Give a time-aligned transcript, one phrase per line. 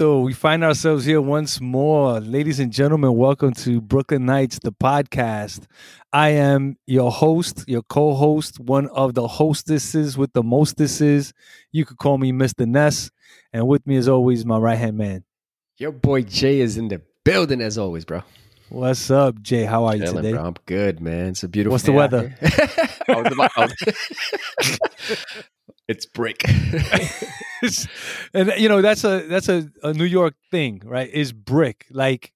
[0.00, 0.04] Ay.
[0.04, 2.20] We find ourselves here once more.
[2.20, 5.64] Ladies and gentlemen, welcome to Brooklyn Nights, the podcast.
[6.12, 11.32] I am your host, your co host, one of the hostesses with the mostesses.
[11.72, 12.66] You could call me Mr.
[12.66, 13.10] Ness.
[13.52, 15.24] And with me, as always, my right hand man.
[15.78, 18.22] Your boy Jay is in the building as always, bro.
[18.70, 19.64] What's up, Jay?
[19.64, 20.32] How are you Chilling, today?
[20.32, 20.44] bro.
[20.46, 21.28] I'm good, man.
[21.30, 21.72] It's a beautiful.
[21.74, 22.28] What's the day out weather?
[22.40, 22.88] here.
[23.16, 25.20] I was about- I was-
[25.90, 26.44] it's brick.
[28.32, 31.10] And you know that's a that's a, a New York thing, right?
[31.10, 32.32] Is brick like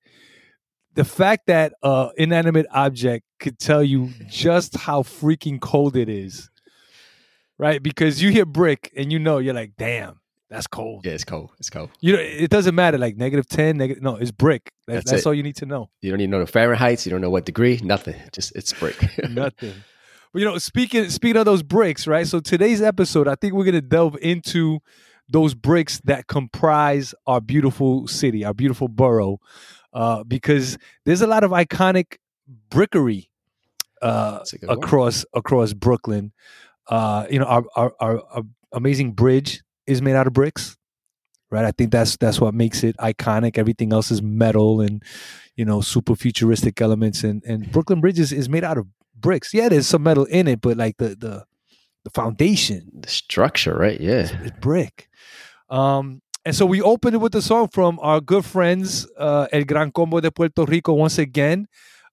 [0.92, 6.50] the fact that uh inanimate object could tell you just how freaking cold it is,
[7.58, 7.82] right?
[7.82, 11.06] Because you hear brick and you know you're like, damn, that's cold.
[11.06, 11.52] yeah, it's cold.
[11.58, 11.88] It's cold.
[12.00, 14.02] You know, it doesn't matter like negative ten, negative.
[14.02, 14.72] No, it's brick.
[14.86, 15.88] That's, That's that's all you need to know.
[16.02, 17.06] You don't even know the Fahrenheit.
[17.06, 17.80] You don't know what degree.
[17.82, 18.16] Nothing.
[18.32, 19.02] Just it's brick.
[19.30, 19.72] Nothing.
[20.34, 22.26] But you know, speaking speaking of those bricks, right?
[22.26, 24.80] So today's episode, I think we're gonna delve into
[25.28, 29.38] those bricks that comprise our beautiful city, our beautiful borough,
[29.92, 32.16] uh, because there's a lot of iconic
[32.68, 33.30] brickery
[34.02, 34.78] uh, That's a good one.
[34.78, 36.32] across across Brooklyn.
[36.88, 40.76] Uh, you know, our, our our our amazing bridge is made out of bricks,
[41.52, 41.64] right?
[41.64, 43.56] I think that's that's what makes it iconic.
[43.56, 45.00] Everything else is metal and
[45.54, 48.88] you know super futuristic elements, and and Brooklyn Bridge is, is made out of
[49.24, 49.54] bricks.
[49.54, 51.44] Yeah, there's some metal in it, but like the the
[52.04, 53.98] the foundation The structure, right?
[54.00, 54.28] Yeah.
[54.44, 55.08] is brick.
[55.70, 59.64] Um, and so we opened it with a song from our good friends, uh, El
[59.64, 61.66] Gran Combo de Puerto Rico, once again,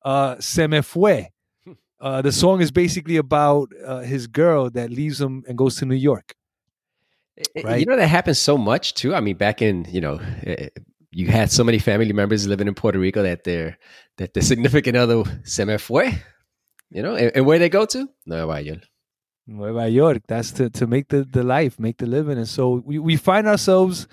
[0.06, 1.28] uh, Se Me Fue.
[2.02, 5.86] Uh, the song is basically about uh, his girl that leaves him and goes to
[5.86, 6.34] New York.
[7.64, 7.80] Right.
[7.80, 9.14] You know that happens so much too.
[9.14, 10.70] I mean, back in you know, eh,
[11.12, 13.78] you had so many family members living in Puerto Rico that their
[14.18, 16.10] that the significant other se me fue.
[16.92, 18.10] You know, and, and where they go to?
[18.26, 18.80] Nueva York.
[19.48, 20.24] Nueva York.
[20.28, 22.38] That's to, to make the, the life, make the living.
[22.38, 24.08] And so we, we find ourselves,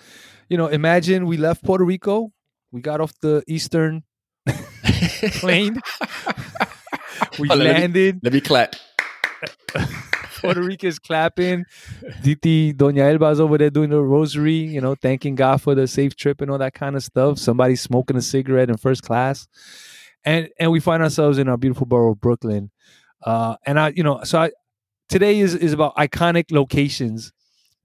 [0.49, 2.33] you know, imagine we left Puerto Rico,
[2.71, 4.05] we got off the eastern
[5.41, 5.81] plane,
[7.39, 8.21] we Hold on, let me- landed.
[8.23, 8.77] Let me clap.
[10.41, 11.65] Puerto Rica's clapping.
[12.23, 16.15] Diti Doña Elba's over there doing the rosary, you know, thanking God for the safe
[16.15, 17.39] trip and all that kind of stuff.
[17.39, 19.49] Somebody smoking a cigarette in first class.
[20.29, 22.71] And and we find ourselves in our beautiful borough of Brooklyn.
[23.25, 24.51] Uh and I, you know, so I
[25.09, 27.33] today is is about iconic locations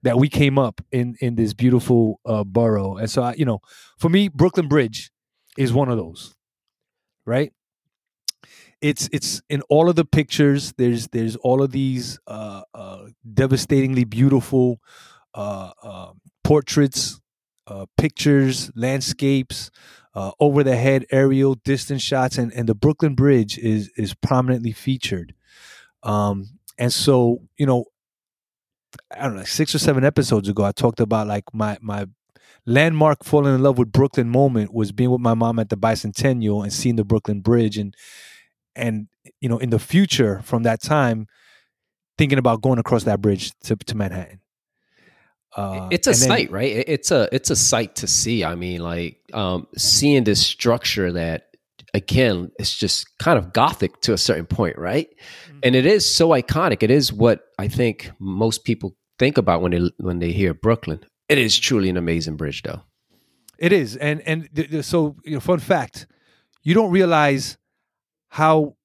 [0.02, 2.98] that we came up in in this beautiful uh borough.
[2.98, 3.60] And so I, you know,
[3.98, 5.10] for me, Brooklyn Bridge
[5.58, 6.36] is one of those.
[7.26, 7.54] Right?
[8.82, 14.04] it's it's in all of the pictures there's there's all of these uh, uh devastatingly
[14.04, 14.82] beautiful
[15.34, 16.12] uh, uh
[16.44, 17.22] portraits
[17.68, 19.72] uh pictures landscapes
[20.16, 24.72] uh over the head aerial distance shots and and the brooklyn bridge is is prominently
[24.72, 25.34] featured.
[26.04, 27.86] Um and so you know
[29.16, 32.06] i don't know six or seven episodes ago i talked about like my my
[32.66, 36.64] landmark falling in love with brooklyn moment was being with my mom at the bicentennial
[36.64, 37.96] and seeing the brooklyn bridge and
[38.76, 39.08] and
[39.42, 41.28] you know in the future from that time
[42.18, 44.40] thinking about going across that bridge to, to manhattan
[45.56, 46.72] uh, it's a and then- sight, right?
[46.88, 48.44] It's a it's a sight to see.
[48.44, 51.48] I mean, like um, seeing this structure that
[51.94, 55.08] again, it's just kind of gothic to a certain point, right?
[55.48, 55.60] Mm-hmm.
[55.64, 56.82] And it is so iconic.
[56.84, 61.00] It is what I think most people think about when they when they hear Brooklyn.
[61.30, 62.82] It is truly an amazing bridge, though.
[63.60, 66.08] it is and and th- th- so you know fun fact
[66.64, 67.58] you don't realize
[68.30, 68.76] how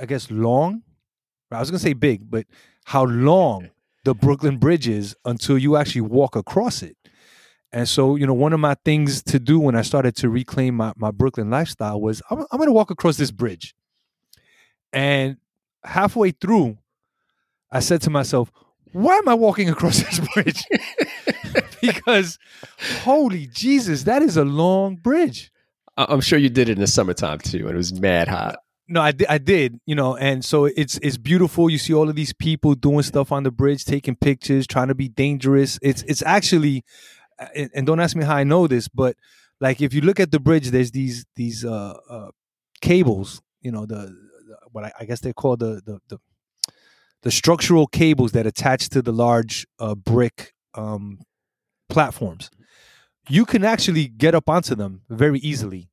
[0.00, 0.82] i guess long
[1.50, 2.46] i was gonna say big but
[2.84, 3.68] how long
[4.04, 6.96] the brooklyn bridge is until you actually walk across it.
[7.72, 10.74] And so you know one of my things to do when i started to reclaim
[10.76, 13.74] my, my brooklyn lifestyle was I'm, I'm gonna walk across this bridge.
[14.92, 15.36] And
[15.84, 16.78] halfway through
[17.70, 18.50] i said to myself
[18.92, 20.64] why am i walking across this bridge?
[21.80, 22.38] Because
[23.02, 25.50] holy jesus that is a long bridge.
[25.96, 28.56] I'm sure you did it in the summertime too, and it was mad hot.
[28.90, 32.08] No I, di- I did you know and so it's it's beautiful you see all
[32.08, 36.02] of these people doing stuff on the bridge taking pictures trying to be dangerous it's
[36.02, 36.84] it's actually
[37.54, 39.16] and, don't ask me how i know this but
[39.60, 42.28] like if you look at the bridge there's these these uh, uh
[42.82, 46.18] cables you know the, the what I, I guess they're called the the the
[47.22, 51.18] the structural cables that attach to the large uh, brick um,
[51.88, 52.50] platforms.
[53.28, 55.89] You can actually get up onto them very easily.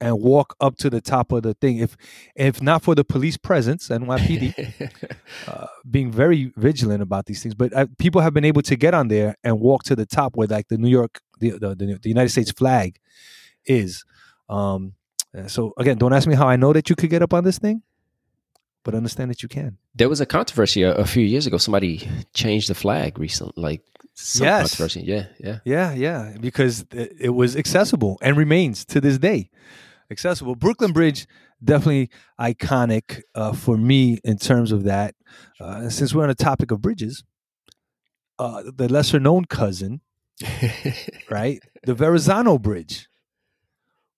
[0.00, 1.78] And walk up to the top of the thing.
[1.78, 1.96] If
[2.34, 4.90] if not for the police presence, NYPD,
[5.48, 8.94] uh, being very vigilant about these things, but uh, people have been able to get
[8.94, 11.98] on there and walk to the top where like the New York, the the, the,
[12.02, 12.98] the United States flag
[13.66, 14.04] is.
[14.48, 14.94] Um,
[15.46, 17.58] so again, don't ask me how I know that you could get up on this
[17.58, 17.82] thing,
[18.84, 19.78] but understand that you can.
[19.94, 21.56] there was a controversy a, a few years ago.
[21.56, 23.82] Somebody changed the flag recently, like
[24.14, 24.70] some Yes.
[24.70, 25.00] controversy.
[25.02, 25.58] Yeah, yeah.
[25.64, 29.50] Yeah, yeah, because it was accessible and remains to this day
[30.10, 30.54] accessible.
[30.54, 31.26] Brooklyn Bridge
[31.62, 35.14] definitely iconic uh, for me in terms of that.
[35.60, 37.24] Uh, since we're on the topic of bridges,
[38.38, 40.00] uh, the lesser known cousin,
[41.30, 43.08] right, the Verrazano Bridge,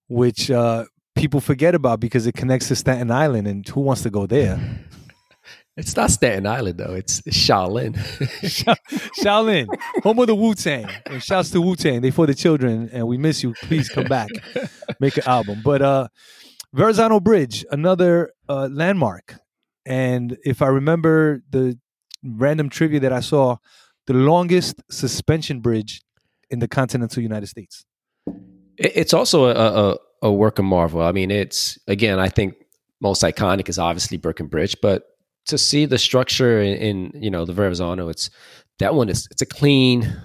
[0.08, 0.84] which uh,
[1.14, 4.58] people forget about because it connects to Staten Island, and who wants to go there?
[5.76, 6.94] it's not Staten Island though.
[6.94, 7.94] It's Shaolin.
[9.20, 9.66] Shaolin,
[10.02, 12.00] home of the Wu Tang, and shouts to Wu Tang.
[12.00, 13.54] They for the children, and we miss you.
[13.62, 14.30] Please come back,
[15.00, 15.60] make an album.
[15.64, 16.08] But uh,
[16.72, 19.34] Verrazano Bridge, another uh, landmark,
[19.84, 21.78] and if I remember the
[22.24, 23.56] random trivia that I saw,
[24.06, 26.02] the longest suspension bridge
[26.50, 27.84] in the continental United States.
[28.78, 31.02] It's also a, a, a work of marvel.
[31.02, 32.54] I mean, it's again, I think
[33.00, 35.04] most iconic is obviously Brooklyn Bridge, but
[35.46, 38.30] to see the structure in, in you know the Verrazano, it's
[38.78, 40.20] that one is it's a clean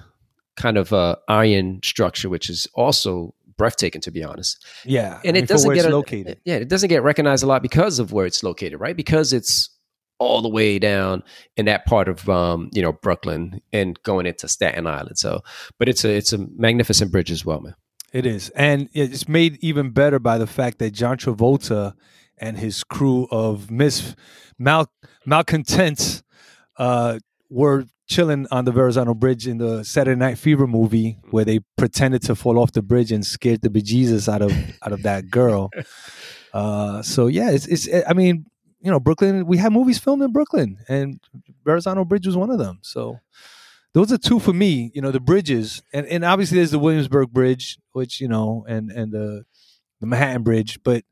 [0.57, 4.65] kind of uh, iron structure, which is also breathtaking to be honest.
[4.85, 6.39] Yeah, And I it mean, for doesn't get located.
[6.45, 8.97] Yeah, it doesn't get recognized a lot because of where it's located, right?
[8.97, 9.69] Because it's
[10.19, 11.23] all the way down
[11.57, 15.17] in that part of um, you know Brooklyn and going into Staten Island.
[15.17, 15.41] So,
[15.79, 17.75] but it's a it's a magnificent bridge as well, man.
[18.13, 21.93] It is, and it's made even better by the fact that John Travolta
[22.41, 24.15] and his crew of mis
[24.59, 24.91] mal
[25.25, 26.23] malcontents
[26.77, 31.59] uh, were chilling on the Verrazano Bridge in the Saturday Night Fever movie, where they
[31.77, 34.51] pretended to fall off the bridge and scared the bejesus out of
[34.81, 35.69] out of that girl.
[36.53, 38.45] Uh, so yeah, it's, it's I mean,
[38.81, 39.45] you know, Brooklyn.
[39.45, 41.17] We have movies filmed in Brooklyn, and
[41.63, 42.79] Verrazano Bridge was one of them.
[42.81, 43.19] So
[43.93, 44.91] those are two for me.
[44.93, 48.91] You know, the bridges, and, and obviously there's the Williamsburg Bridge, which you know, and
[48.91, 49.45] and the
[50.01, 51.05] the Manhattan Bridge, but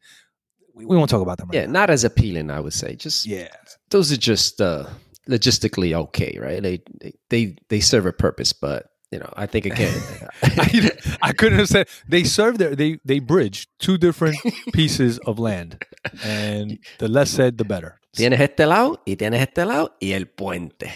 [0.79, 1.79] we, we won't talk about them right Yeah, now.
[1.81, 2.95] not as appealing, I would say.
[2.95, 3.49] Just Yeah,
[3.89, 4.85] those are just uh,
[5.27, 6.61] logistically okay, right?
[6.63, 6.81] They,
[7.29, 9.93] they they serve a purpose, but you know, I think again,
[10.43, 10.91] I,
[11.21, 14.37] I couldn't have said they serve their they they bridge two different
[14.73, 15.83] pieces of land,
[16.23, 17.99] and the less said, the better.
[18.15, 20.91] tienes este lado y tienes este lado y el puente.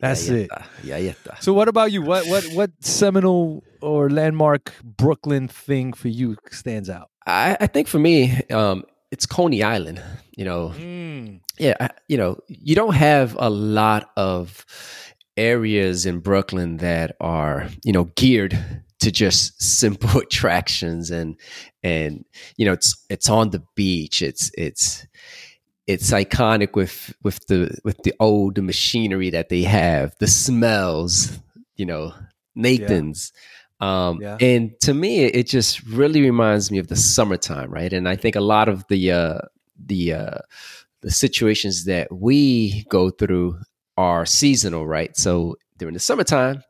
[0.00, 0.50] That's ahí it.
[0.50, 1.40] Está, y ahí está.
[1.42, 2.02] So, what about you?
[2.02, 7.08] What what what seminal or landmark Brooklyn thing for you stands out?
[7.26, 8.84] I, I think for me, um,
[9.14, 10.02] it's Coney Island.
[10.36, 11.40] You know, mm.
[11.56, 14.66] yeah, I- you know, you don't have a lot of
[15.36, 18.58] areas in Brooklyn that are, you know, geared
[18.98, 21.36] to just simple attractions and
[21.84, 22.24] and
[22.56, 24.20] you know, it's it's on the beach.
[24.20, 25.06] It's it's
[25.86, 31.38] it's iconic with with the with the old machinery that they have, the smells,
[31.76, 32.12] you know,
[32.56, 33.32] Nathan's.
[33.80, 34.36] Um, Yeah.
[34.40, 37.92] and to me, it just really reminds me of the summertime, right?
[37.92, 39.38] And I think a lot of the uh,
[39.84, 40.38] the uh,
[41.02, 43.58] the situations that we go through
[43.96, 45.16] are seasonal, right?
[45.16, 46.62] So during the summertime,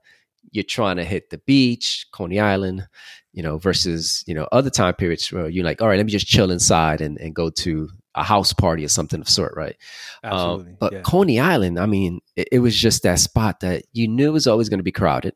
[0.51, 2.87] you're trying to hit the beach, Coney Island,
[3.33, 6.13] you know, versus, you know, other time periods where you're like, all right, let me
[6.13, 9.77] just chill inside and, and go to a house party or something of sort, right?
[10.23, 11.01] Absolutely, Um, but yeah.
[11.03, 14.69] Coney Island, I mean, it, it was just that spot that you knew was always
[14.69, 15.35] going to be crowded.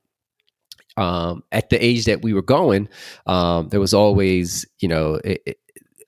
[0.98, 2.88] Um, at the age that we were going,
[3.26, 5.58] um, there was always, you know, it, it,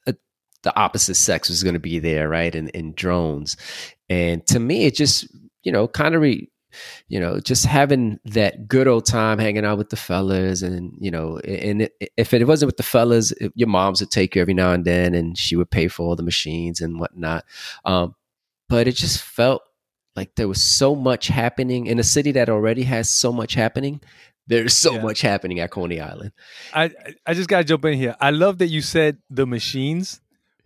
[0.07, 0.13] uh,
[0.65, 2.55] the opposite sex was going to be there, right?
[2.55, 3.57] And, and drones.
[4.09, 5.29] And to me, it just,
[5.63, 6.51] you know, kind of re,
[7.09, 11.11] you know, just having that good old time hanging out with the fellas, and you
[11.11, 14.73] know, and if it wasn't with the fellas, your moms would take you every now
[14.73, 17.45] and then, and she would pay for all the machines and whatnot.
[17.85, 18.15] Um,
[18.69, 19.63] but it just felt
[20.17, 24.01] like there was so much happening in a city that already has so much happening.
[24.47, 25.03] There's so Yeah.
[25.03, 26.33] much happening at Coney Island.
[26.75, 26.91] I
[27.27, 28.17] I just gotta jump in here.
[28.21, 30.21] I love that you said the machines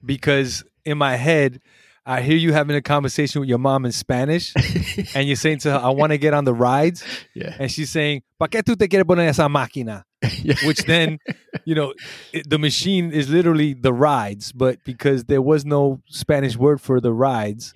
[0.04, 1.60] because in my head,
[2.06, 4.52] I hear you having a conversation with your mom in Spanish,
[5.14, 7.02] and you're saying to her, "I want to get on the rides,"
[7.34, 10.04] Yeah, and she's saying, "Pa qué tú te quieres poner esa máquina?"
[10.42, 10.54] yeah.
[10.66, 11.18] Which then,
[11.64, 11.94] you know,
[12.32, 17.00] it, the machine is literally the rides, but because there was no Spanish word for
[17.00, 17.72] the rides.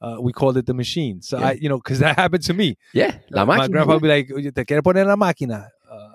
[0.00, 1.20] Uh, we called it the machine.
[1.22, 1.48] So Yeah.
[1.48, 2.76] I, you know, because that happened to me.
[2.94, 3.58] yeah, la máquina.
[3.58, 6.08] my grandpa would be like, "Oye, "Te quieres poner la máquina?" Uh,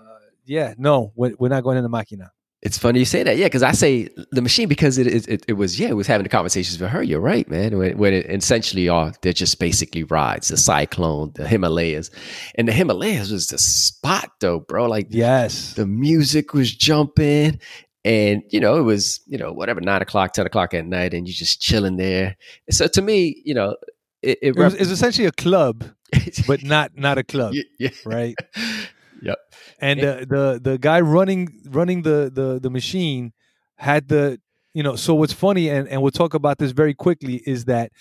[0.46, 2.30] yeah, no, we're, we're not going in the máquina.
[2.62, 5.46] It's funny you say that, yeah, because I say the machine because it, it it
[5.50, 7.04] it was yeah, it was having the conversations with her.
[7.04, 7.78] You're right, man.
[7.78, 12.10] When, when it essentially are they're just basically rides, the cyclone, the Himalayas,
[12.56, 14.88] and the Himalayas was the spot though, bro.
[14.88, 15.76] Like Yes.
[15.76, 17.60] the music was jumping,
[18.06, 21.28] and you know it was you know whatever nine o'clock, ten o'clock at night, and
[21.28, 22.38] you're just chilling there.
[22.70, 23.76] So to me, you know,
[24.22, 25.84] it, it, It was, rep- it's essentially a club,
[26.48, 27.90] but not not a club, yeah, yeah.
[28.06, 28.36] right?
[29.22, 29.38] Yep.
[29.80, 33.32] And uh, the the guy running running the the the machine
[33.78, 34.40] had the
[34.74, 34.98] you know.
[34.98, 37.92] So what's funny, and and we'll talk about this very quickly, is that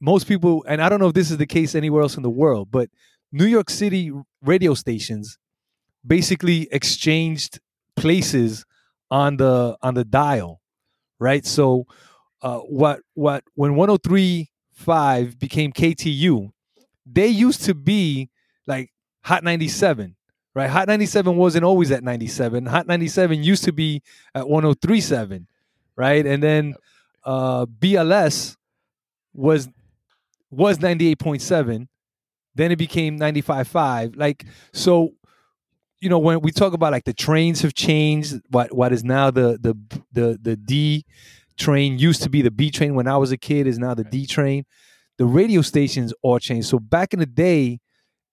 [0.00, 2.30] most people, and I don't know if this is the case anywhere else in the
[2.30, 2.88] world, but
[3.32, 4.12] New York City
[4.42, 5.38] radio stations
[6.06, 7.58] basically exchanged
[7.96, 8.64] places
[9.10, 10.60] on the on the dial,
[11.18, 11.44] right?
[11.44, 11.86] So
[12.42, 16.50] uh, what what when 103.5 became KTU,
[17.06, 18.30] they used to be
[18.66, 18.90] like
[19.22, 20.16] Hot 97,
[20.54, 20.68] right?
[20.68, 22.66] Hot 97 wasn't always at 97.
[22.66, 24.02] Hot 97 used to be
[24.34, 25.46] at 103.7,
[25.96, 26.26] right?
[26.26, 26.74] And then
[27.24, 28.56] uh, BLS
[29.32, 29.68] was
[30.50, 31.88] was 98.7
[32.54, 35.12] then it became 95.5 like so
[36.04, 39.30] you know when we talk about like the trains have changed what what is now
[39.30, 39.74] the the
[40.12, 41.06] the the D
[41.56, 44.04] train used to be the B train when I was a kid is now the
[44.04, 44.66] D train.
[45.16, 46.68] The radio stations all changed.
[46.68, 47.80] So back in the day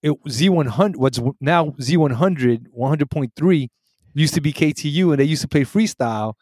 [0.04, 3.70] it Z100 what's now Z100 100.3
[4.16, 6.34] used to be KTU and they used to play freestyle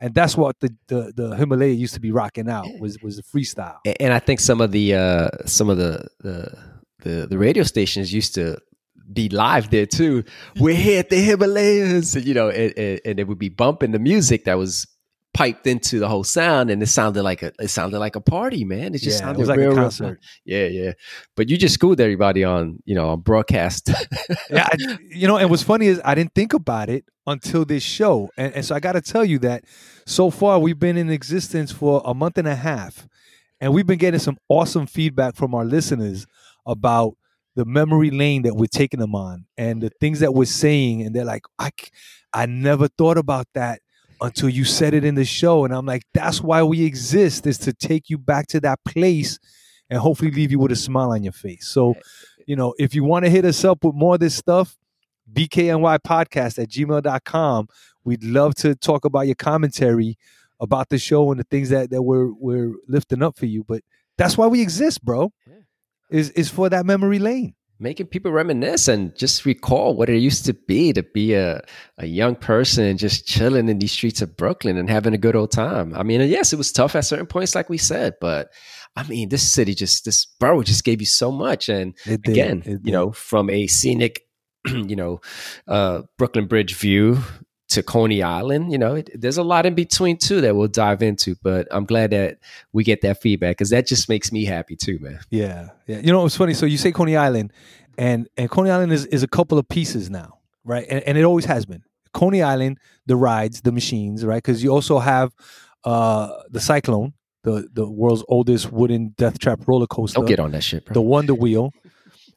[0.00, 3.22] and that's what the, the the Himalaya used to be rocking out was was the
[3.22, 3.76] freestyle.
[4.00, 6.58] And I think some of the uh, some of the, the
[7.00, 8.58] the the radio stations used to
[9.12, 10.24] be live there too.
[10.58, 13.92] We're here at the Himalayas, and, you know, and, and, and it would be bumping
[13.92, 14.86] the music that was
[15.34, 18.64] piped into the whole sound, and it sounded like a it sounded like a party,
[18.64, 18.94] man.
[18.94, 20.20] It just Yeah, it sounded was like a real, real concert.
[20.44, 20.92] Yeah, yeah.
[21.36, 23.88] But you just schooled everybody on you know on broadcast.
[24.50, 27.82] yeah, I, you know, and what's funny is I didn't think about it until this
[27.82, 29.64] show, and, and so I got to tell you that
[30.06, 33.06] so far we've been in existence for a month and a half,
[33.60, 36.26] and we've been getting some awesome feedback from our listeners
[36.66, 37.14] about
[37.58, 41.12] the memory lane that we're taking them on and the things that we're saying, and
[41.12, 41.70] they're like, i
[42.32, 43.80] i never thought about that
[44.20, 47.58] until you said it in the show, and I'm like, that's why we exist is
[47.58, 49.40] to take you back to that place
[49.90, 51.66] and hopefully leave you with a smile on your face.
[51.66, 51.96] So,
[52.46, 54.76] you know, if you want to hit us up with more of this stuff,
[55.32, 57.68] BKNY podcast at gmail.com.
[58.04, 60.16] We'd love to talk about your commentary
[60.60, 63.64] about the show and the things that, that we're we're lifting up for you.
[63.64, 63.82] But
[64.16, 65.32] that's why we exist, bro.
[65.46, 65.54] Yeah.
[66.10, 67.54] Is is for that memory lane.
[67.80, 71.60] making people reminisce and just recall what it used to be to be a,
[71.98, 75.52] a young person just chilling in these streets of Brooklyn and having a good old
[75.52, 75.94] time.
[75.94, 78.48] I mean, yes, it was tough at certain points, like we said, but
[78.96, 81.68] I mean, this city just, this borough just gave you so much.
[81.68, 84.22] And did, again, you know, from a scenic,
[84.66, 85.20] you know,
[85.68, 87.18] uh, Brooklyn Bridge view
[87.70, 91.02] to Coney Island, you know, it, there's a lot in between too that we'll dive
[91.02, 91.36] into.
[91.42, 92.38] But I'm glad that
[92.72, 95.20] we get that feedback because that just makes me happy too, man.
[95.30, 95.98] Yeah, yeah.
[95.98, 96.54] You know, it's funny.
[96.54, 97.52] So you say Coney Island,
[97.98, 100.86] and and Coney Island is, is a couple of pieces now, right?
[100.88, 101.82] And, and it always has been.
[102.14, 104.42] Coney Island, the rides, the machines, right?
[104.42, 105.32] Because you also have
[105.84, 107.12] uh the Cyclone,
[107.44, 110.20] the the world's oldest wooden death trap roller coaster.
[110.20, 110.94] Don't get on that shit, bro.
[110.94, 111.72] the Wonder Wheel,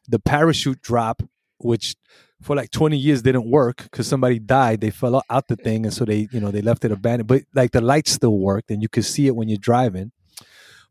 [0.08, 1.22] the parachute drop,
[1.58, 1.96] which
[2.42, 4.80] for like 20 years didn't work because somebody died.
[4.80, 7.26] They fell out- the thing, and so they, you know, they left it abandoned.
[7.26, 10.12] But like the lights still worked, and you could see it when you're driving.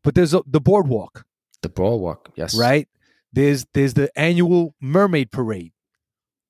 [0.03, 1.25] But there's a, the boardwalk,
[1.62, 2.58] the boardwalk, yes.
[2.58, 2.88] right?
[3.31, 5.74] There's there's the annual Mermaid Parade,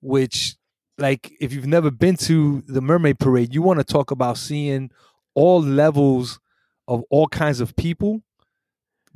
[0.01, 0.55] which,
[0.97, 4.89] like, if you've never been to the Mermaid Parade, you want to talk about seeing
[5.35, 6.39] all levels
[6.87, 8.21] of all kinds of people.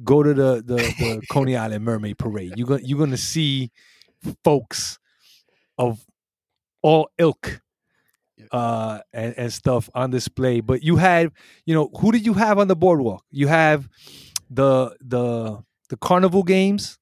[0.04, 2.54] Go to the the, the Coney Island Mermaid Parade.
[2.56, 3.72] You're gonna you're gonna see
[4.44, 5.00] folks
[5.77, 6.05] of
[6.82, 7.62] all ilk
[8.51, 11.32] uh and, and stuff on display but you had
[11.65, 13.24] you know who did you have on the boardwalk?
[13.32, 13.88] You have
[14.50, 16.98] the the the carnival games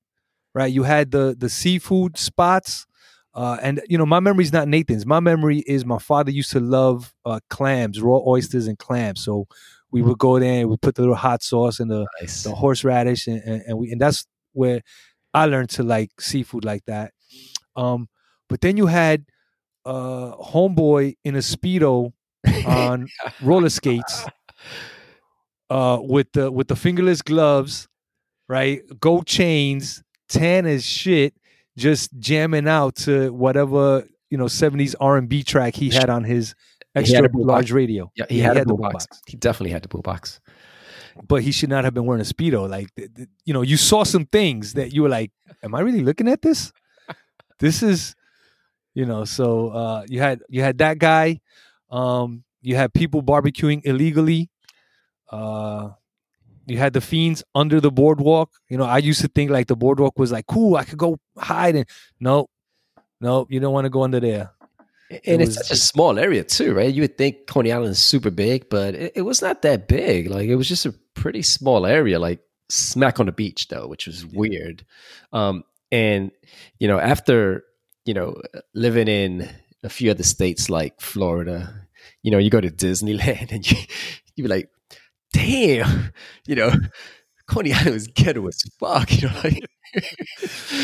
[0.54, 0.72] right?
[0.72, 2.86] You had the the seafood spots
[3.34, 5.06] uh and you know my memory's not nathan's.
[5.06, 9.24] My memory is my father used to love uh clams raw oysters and clams.
[9.24, 9.48] So
[9.92, 12.44] we would go there and we put the little hot sauce and the Nice.
[12.44, 14.82] the horseradish and, and, and we and that's where
[15.34, 17.12] I learned to like seafood like that.
[17.76, 18.08] Um,
[18.54, 19.26] but then you had
[19.84, 22.14] uh homeboy in a speedo
[22.68, 23.08] on
[23.42, 24.26] roller skates
[25.72, 27.88] uh with the with the fingerless gloves,
[28.48, 28.82] right?
[29.00, 31.34] Gold chains, tan as shit,
[31.78, 36.54] just jamming out to whatever, you know, 70s R&B track he had on his
[36.94, 38.12] extra large radio.
[38.16, 39.08] Yeah, he had a the boombox.
[39.26, 40.40] He definitely had the boombox.
[41.28, 42.70] but he should not have been wearing a speedo.
[42.70, 42.90] Like,
[43.46, 45.32] you know, you saw some things that you were like,
[45.64, 46.72] "Am I really looking at this?
[47.60, 48.16] This is,
[48.94, 51.40] you know." So uh, you had you had that guy.
[51.90, 54.50] Um, you had people barbecuing illegally.
[55.30, 55.90] Uh,
[56.66, 58.50] you had the fiends under the boardwalk.
[58.70, 60.76] You know, I used to think like the boardwalk was like cool.
[60.76, 61.86] I could go hide and
[62.20, 62.48] no,
[63.20, 64.52] no, you don't want to go under there.
[65.10, 66.92] And It it's was- such a small area too, right?
[66.94, 70.30] You would think Coney Island is super big, but it, it was not that big.
[70.30, 74.08] Like it was just a pretty small area, like smack on the beach though, which
[74.08, 74.86] was weird.
[75.34, 76.32] Um, and
[76.80, 77.64] you know, after
[78.06, 78.42] you know
[78.74, 79.50] living in
[79.84, 81.88] a few other states like Florida,
[82.22, 83.78] you know, you go to Disneyland and you
[84.36, 84.70] you be like,
[85.34, 86.12] damn,
[86.48, 86.72] you know,
[87.48, 89.12] Coney Island was ghetto as fuck.
[89.22, 89.66] You know, like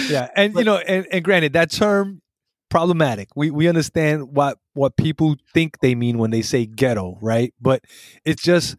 [0.08, 2.22] yeah, and you know, and, and granted, that term
[2.70, 3.30] problematic.
[3.36, 7.54] We we understand what what people think they mean when they say ghetto, right?
[7.60, 7.84] But
[8.24, 8.76] it's just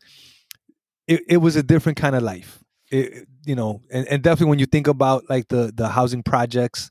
[1.08, 2.62] it, it was a different kind of life.
[2.92, 6.90] It, you know, and, and definitely when you think about like the the housing projects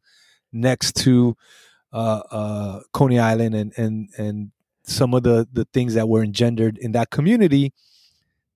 [0.51, 1.35] next to
[1.93, 4.51] uh, uh, Coney Island and and and
[4.83, 7.73] some of the the things that were engendered in that community,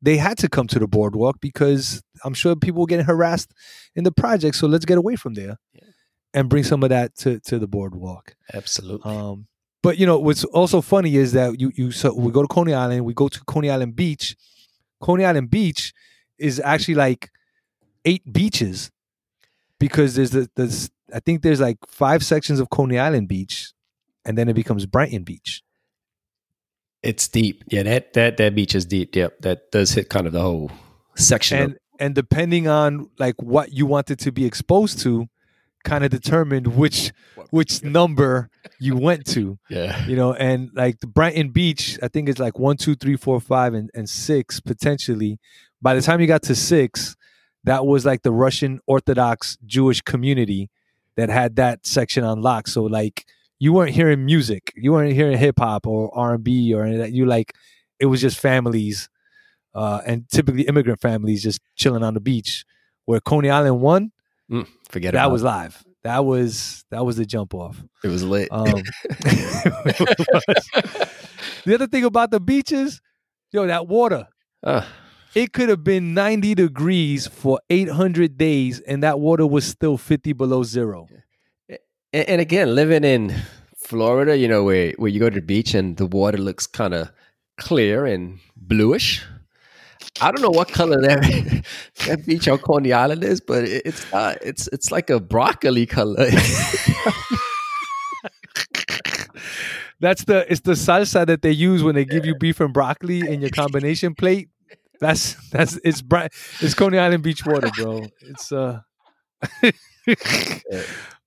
[0.01, 3.53] they had to come to the boardwalk because I'm sure people were getting harassed
[3.95, 4.55] in the project.
[4.55, 5.81] So let's get away from there Yeah.
[6.33, 8.35] and bring some of that to to the boardwalk.
[8.53, 9.11] Absolutely.
[9.11, 9.47] Um,
[9.81, 12.73] but you know what's also funny is that you you so we go to Coney
[12.73, 14.35] Island, we go to Coney Island Beach.
[15.01, 15.93] Coney Island Beach
[16.37, 17.29] is actually like
[18.05, 18.89] eight beaches
[19.79, 23.73] because there's the there's I think there's like five sections of Coney Island Beach,
[24.25, 25.63] and then it becomes Brighton Beach.
[27.01, 27.63] it's deep.
[27.67, 29.15] Yeah, that that that beach is deep.
[29.15, 30.71] Yep, that does hit kind of the whole
[31.15, 31.57] section.
[31.61, 35.27] and of, and depending on like what you wanted to be exposed to
[35.83, 37.11] kind of determined which
[37.49, 40.05] which number you went to yeah.
[40.07, 43.39] you know and like the brighton beach i think it's like one two three four
[43.39, 45.37] five and, and six potentially
[45.81, 47.17] by the time you got to six
[47.65, 50.69] that was like the russian orthodox jewish community
[51.17, 52.69] that had that section unlocked.
[52.69, 53.25] So like
[53.59, 57.11] you weren't hearing music you weren't hearing hip-hop or r&b or any of that.
[57.13, 57.53] You like
[57.99, 59.09] it was just families
[59.75, 62.65] uh, and typically immigrant families just chilling on the beach.
[63.05, 64.11] Where coney island one
[64.51, 65.83] Mm, forget that was live.
[66.03, 67.81] That was that was the jump off.
[68.03, 68.49] It was lit.
[68.51, 68.83] um,
[71.65, 73.01] the other thing about the beaches,
[73.51, 74.27] yo, that water,
[74.65, 74.87] Ah,
[75.35, 80.33] it could have been 90 degrees for 800 days, and that water was still 50
[80.33, 81.07] below zero.
[81.69, 81.79] and,
[82.13, 83.33] and again, living in
[83.75, 86.93] Florida, you know, where where you go to the beach and the water looks kind
[86.93, 87.11] of
[87.57, 89.23] clear and bluish.
[90.21, 91.65] I don't know what color that
[92.07, 95.85] that beach on Coney Island is, but it, it's uh, it's it's like a broccoli
[95.85, 96.29] color.
[99.99, 103.19] That's the it's the salsa that they use when they give you beef and broccoli
[103.21, 104.49] in your combination plate.
[105.03, 106.31] That's that's it's bright.
[106.61, 108.07] It's Coney Island beach water, bro.
[108.21, 108.79] It's uh.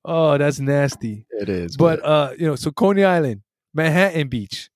[0.05, 1.27] oh, that's nasty.
[1.31, 3.43] it is, but uh you know so coney island
[3.75, 4.71] manhattan beach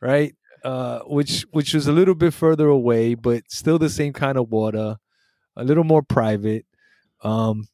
[0.00, 0.34] right
[0.64, 4.50] uh which which was a little bit further away but still the same kind of
[4.50, 4.96] water
[5.56, 6.64] a little more private
[7.22, 7.68] um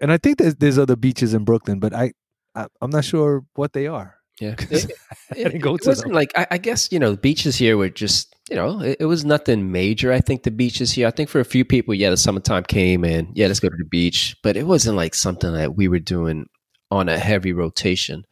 [0.00, 2.12] and i think there's there's other beaches in brooklyn but i,
[2.54, 4.90] I i'm not sure what they are yeah, it,
[5.30, 7.88] I didn't go it to wasn't like I, I guess you know beaches here were
[7.88, 10.12] just you know it, it was nothing major.
[10.12, 11.06] I think the beaches here.
[11.06, 13.76] I think for a few people, yeah, the summertime came and yeah, let's go to
[13.76, 16.48] the beach, but it wasn't like something that we were doing
[16.90, 18.24] on a heavy rotation.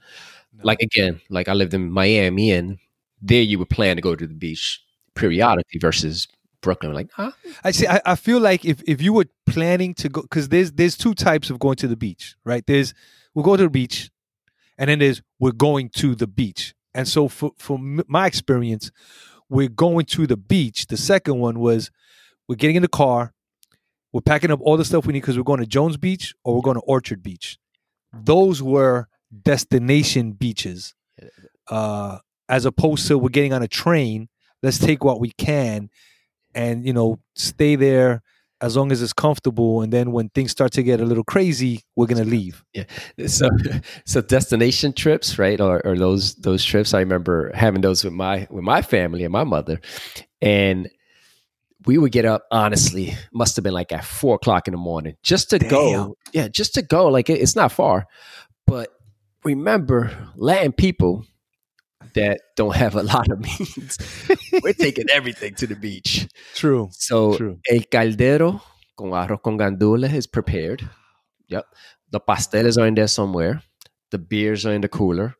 [0.62, 2.79] Like again, like I lived in Miami, and
[3.21, 4.81] there you would plan to go to the beach
[5.15, 6.29] periodically versus
[6.61, 6.95] Brooklyn.
[6.95, 7.33] Like, huh?
[7.65, 7.88] I see.
[7.88, 11.15] I, I feel like if, if you were planning to go, because there's there's two
[11.15, 12.65] types of going to the beach, right?
[12.67, 12.95] There's
[13.35, 14.11] we'll go to the beach,
[14.79, 16.75] and then there's we're going to the beach.
[16.95, 18.91] And so for for my experience,
[19.49, 20.87] we're going to the beach.
[20.87, 21.91] The second one was
[22.49, 23.33] we're getting in the car,
[24.13, 26.55] we're packing up all the stuff we need because we're going to Jones Beach or
[26.55, 27.59] we're going to Orchard Beach.
[28.13, 29.09] Those were
[29.43, 30.95] destination beaches,
[31.69, 34.29] uh, as opposed to we're getting on a train.
[34.63, 35.91] Let's take what we can
[36.55, 38.23] and you know stay there
[38.62, 41.83] as long as it's comfortable and then when things start to get a little crazy
[41.96, 42.85] we're gonna leave yeah
[43.27, 43.48] So,
[44.07, 46.94] so destination trips, right, or, or those those trips.
[46.94, 49.81] I remember having those with my with my family and my mother,
[50.40, 50.88] and
[51.87, 52.44] we would get up.
[52.51, 55.70] Honestly, must have been like at four o'clock in the morning just to Damn.
[55.70, 56.16] go.
[56.33, 57.09] Yeah, just to go.
[57.09, 58.07] Like it, it's not far,
[58.66, 58.88] but
[59.44, 61.25] remember, Latin people
[62.14, 63.98] that don't have a lot of means,
[64.62, 66.29] we're taking everything to the beach.
[66.55, 67.59] true So True.
[67.70, 68.62] el caldero
[68.96, 70.88] con arroz con gandules is prepared.
[71.48, 71.64] Yep.
[72.11, 73.62] The pasteles are in there somewhere.
[74.11, 75.37] The beers are in the cooler.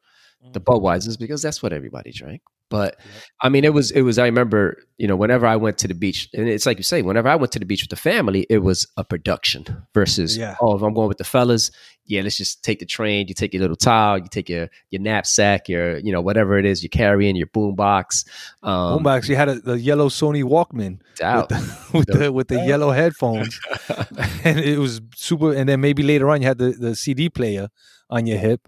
[0.53, 0.65] The mm.
[0.65, 2.43] Budweisers because that's what everybody drank.
[2.73, 2.97] But
[3.43, 4.19] I mean, it was it was.
[4.19, 7.03] I remember, you know, whenever I went to the beach, and it's like you say,
[7.03, 10.57] whenever I went to the beach with the family, it was a production versus, Yeah.
[10.59, 11.71] oh, if I'm going with the fellas,
[12.07, 13.29] yeah, let's just take the train.
[13.29, 16.65] You take your little towel, you take your your knapsack, your you know whatever it
[16.65, 18.25] is you're carrying, your boom box.
[18.63, 21.51] Um, Boombox, you had a, the yellow Sony Walkman doubt.
[21.53, 23.61] with the, with the with the yellow headphones,
[24.45, 25.53] and it was super.
[25.53, 27.69] And then maybe later on, you had the, the CD player
[28.09, 28.67] on your hip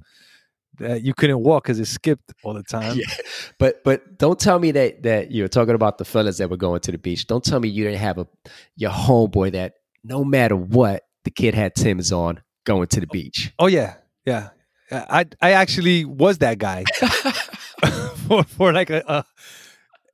[0.79, 2.97] that you couldn't walk because it skipped all the time.
[2.97, 3.07] Yeah.
[3.59, 6.81] But but don't tell me that that you're talking about the fellas that were going
[6.81, 7.27] to the beach.
[7.27, 8.27] Don't tell me you didn't have a
[8.77, 13.13] your homeboy that no matter what the kid had Tim's on going to the oh,
[13.13, 13.53] beach.
[13.59, 14.51] Oh yeah, yeah.
[14.91, 16.85] I I actually was that guy
[18.29, 19.25] for for like a, a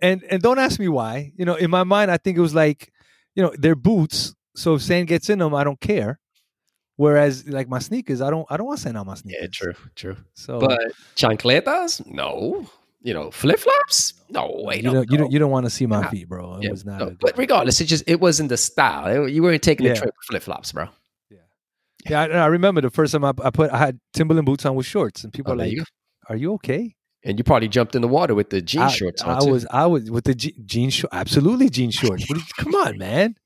[0.01, 1.33] and and don't ask me why.
[1.37, 2.93] You know, in my mind, I think it was like,
[3.35, 4.35] you know, they're boots.
[4.57, 6.19] So if sand gets in them, I don't care.
[7.05, 9.41] Whereas like my sneakers, I don't I don't want to send out my sneakers.
[9.43, 10.17] Yeah, true, true.
[10.35, 10.81] So But
[11.17, 12.67] chancletas, no.
[13.03, 14.77] You know, flip flops, no way.
[14.77, 16.11] you no, don't you don't you don't want to see my Yeah.
[16.11, 16.57] feet, bro.
[16.57, 16.99] It Yeah, was not.
[17.01, 17.17] no.
[17.19, 19.27] But regardless, it just it wasn't the style.
[19.27, 19.93] You weren't taking Yeah.
[19.93, 20.89] a trip with flip flops, bro.
[22.11, 24.75] yeah, I, I remember the first time I, I put I had Timberland boots on
[24.75, 25.85] with shorts, and people Oh, are like, you
[26.29, 29.23] "Are you okay?" And you probably jumped in the water with the jean I, shorts
[29.23, 29.51] on I too.
[29.53, 32.29] was I was with the je- jean shorts, absolutely jean shorts.
[32.29, 33.37] What do you- come on, man.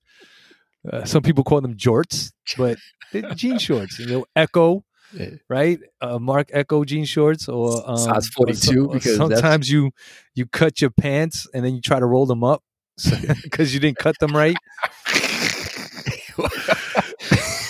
[0.92, 2.76] Uh, some people call them jorts, but
[3.34, 3.98] jean shorts.
[3.98, 5.30] You know, Ecko, Yeah.
[5.48, 5.78] right?
[6.00, 9.90] Uh, Marc Ecko jean shorts, or um, Size 42, or because sometimes you
[10.34, 12.62] you cut your pants and then you try to roll them up
[13.42, 14.56] because you didn't cut them right.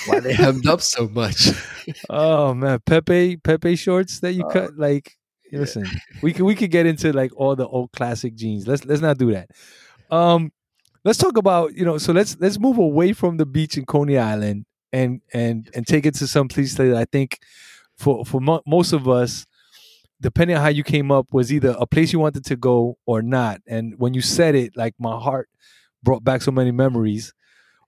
[0.06, 1.48] Why they hemmed up so much?
[2.10, 5.12] Oh man, Pepe Pepe shorts that you Uh, cut like.
[5.50, 5.60] yeah.
[5.60, 5.86] Listen,
[6.22, 8.66] we could we could get into like all the old classic jeans.
[8.66, 9.48] Let's let's not do that.
[10.10, 10.52] Um,
[11.04, 11.98] let's talk about you know.
[11.98, 16.06] So let's let's move away from the beach in Coney Island and and and take
[16.06, 17.38] it to some place that I think
[17.98, 19.46] for for mo- most of us,
[20.20, 23.20] depending on how you came up, was either a place you wanted to go or
[23.22, 23.60] not.
[23.66, 25.48] And when you said it, like my heart
[26.02, 27.32] brought back so many memories.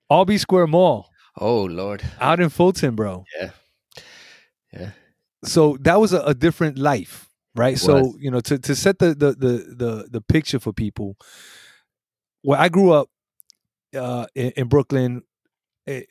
[0.09, 2.01] Albee Square Mall Oh Lord.
[2.19, 3.23] out in Fulton, bro.
[3.39, 3.51] Yeah.
[4.73, 4.91] Yeah.
[5.45, 8.15] so that was a, a different life right It so was.
[8.19, 9.51] you know to, to set the, the the
[9.83, 11.15] the the picture for people
[12.41, 13.07] where i grew up
[13.95, 15.21] uh in, in brooklyn
[15.85, 16.05] it,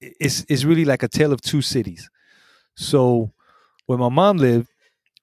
[0.00, 2.08] it's it's really like a tale of two cities.
[2.76, 3.32] So
[3.86, 4.68] where my mom lived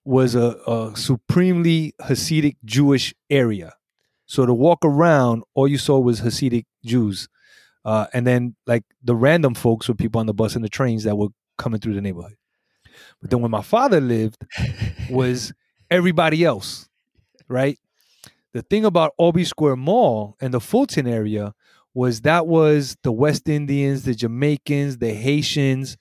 [0.05, 3.73] was a, a supremely hasidic jewish area.
[4.25, 7.27] So to walk around all you saw was hasidic jews.
[7.86, 11.03] Uh, and then like the random folks were people on the bus and the trains
[11.03, 12.36] that were coming through the neighborhood.
[13.21, 14.38] But then when my father lived
[15.09, 15.53] was
[15.91, 16.89] everybody else,
[17.47, 17.77] right?
[18.53, 21.53] The thing about Albee Square Mall and the Fulton area
[21.93, 25.97] was that was the West Indians, the Jamaicans, the Haitians,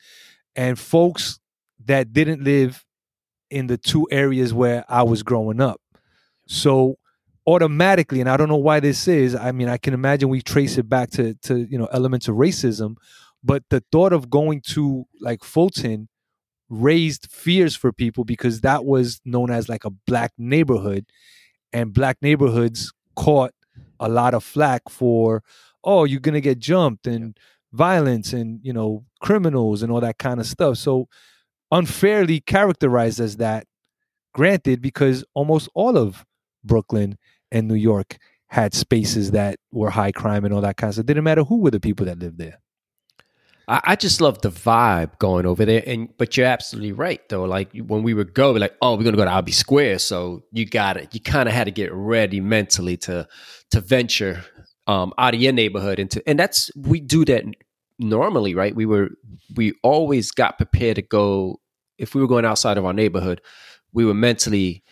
[0.57, 1.39] and folks
[1.85, 2.85] that didn't live
[3.51, 5.81] in the two areas where I was growing up.
[6.47, 6.97] So
[7.47, 10.79] automatically, and I don't know why this is, I mean, I can imagine we trace
[10.79, 12.97] it back to to you know elements of racism,
[13.43, 16.09] but the thought of going to like Fulton
[16.69, 21.05] raised fears for people because that was known as like a black neighborhood
[21.71, 23.53] and black neighborhoods caught
[24.01, 25.43] a lot of flack for
[25.85, 27.37] oh you're going to get jumped and
[27.73, 31.09] violence and you know criminals and all that kind of stuff so
[31.71, 33.67] unfairly characterized as that
[34.35, 36.25] granted because almost all of
[36.65, 37.17] brooklyn
[37.51, 38.19] and new york
[38.49, 41.45] had spaces that were high crime and all that kind of stuff it didn't matter
[41.45, 42.59] who were the people that lived there
[43.69, 45.83] I, I just love the vibe going over there.
[45.87, 47.45] And but you're absolutely right though.
[47.45, 50.01] Like when we would go, we're like, oh, we're gonna go to Albee Square.
[50.01, 51.15] So you got it.
[51.15, 53.27] You kind of had to get ready mentally to
[53.71, 54.45] to venture
[54.87, 57.45] um, out of your neighborhood into, and that's we do that
[57.99, 58.75] normally, right?
[58.75, 59.11] We were
[59.55, 61.61] we always got prepared to go
[61.99, 63.41] if we were going outside of our neighborhood.
[63.93, 64.83] We were mentally.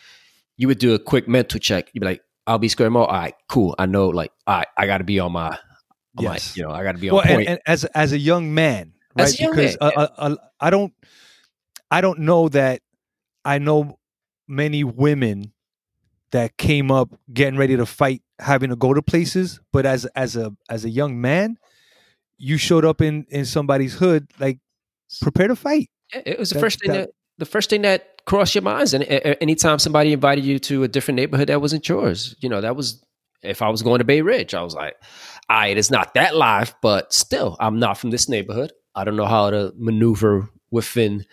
[0.56, 1.90] You would do a quick mental check.
[1.92, 3.06] You'd be like, "Albee Square Mall.
[3.06, 3.74] All right, cool.
[3.78, 4.08] I know.
[4.08, 6.56] Like, all right, I got to be on my, on my, Yes.
[6.56, 7.40] you know, I got to be on well, point.
[7.40, 9.24] and, and as as a young man, right?
[9.24, 10.92] As because I don't,
[11.90, 12.82] I don't know that
[13.44, 13.98] I know
[14.46, 15.52] many women
[16.32, 19.60] that came up getting ready to fight, having to go to places.
[19.72, 21.56] But as as a as a young man,
[22.38, 24.58] you showed up in in somebody's hood, like
[25.20, 25.90] prepare to fight.
[26.12, 28.92] It was the That- first thing that- that, the first thing that crossed your minds.
[28.94, 29.04] And
[29.40, 33.02] anytime somebody invited you to a different neighborhood that wasn't yours, you know, that was
[33.42, 34.94] if I was going to Bay Ridge, I was like,
[35.48, 38.72] all right, it's not that live, but still, I'm not from this neighborhood.
[38.94, 41.24] I don't know how to maneuver within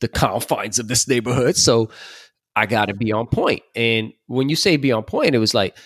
[0.00, 1.56] the confines of this neighborhood.
[1.56, 1.88] So
[2.56, 3.62] I got to be on point.
[3.74, 5.76] And when you say be on point, it was like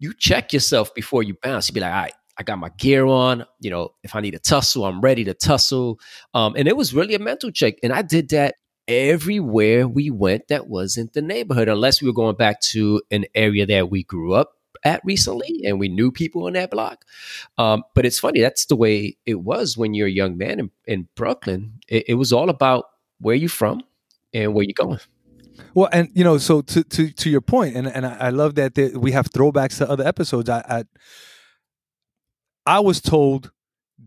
[0.00, 1.68] you check yourself before you bounce.
[1.68, 3.46] You be like, all right, I got my gear on.
[3.60, 6.00] You know, if I need to tussle, I'm ready to tussle.
[6.34, 7.74] Um, and it was really a mental check.
[7.82, 8.56] And I did that
[8.88, 13.66] everywhere we went that wasn't the neighborhood, unless we were going back to an area
[13.66, 14.52] that we grew up
[14.84, 17.04] at recently and we knew people in that block.
[17.58, 20.70] Um, but it's funny, that's the way it was when you're a young man in,
[20.86, 21.80] in Brooklyn.
[21.88, 22.84] It, it was all about
[23.18, 23.82] where you from
[24.32, 25.00] and where you're going.
[25.74, 28.74] Well, and you know, so to to to your point, and and I love that
[28.74, 30.48] there, we have throwbacks to other episodes.
[30.48, 30.84] I, I
[32.66, 33.50] I was told,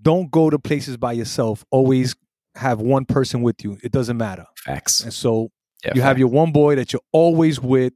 [0.02, 1.66] don't go to places by yourself.
[1.72, 2.16] Always
[2.56, 3.78] have one person with you.
[3.84, 4.46] It doesn't matter.
[4.58, 5.02] Facts.
[5.04, 5.52] And so
[5.86, 7.94] Yeah, you have your one boy that you're always with,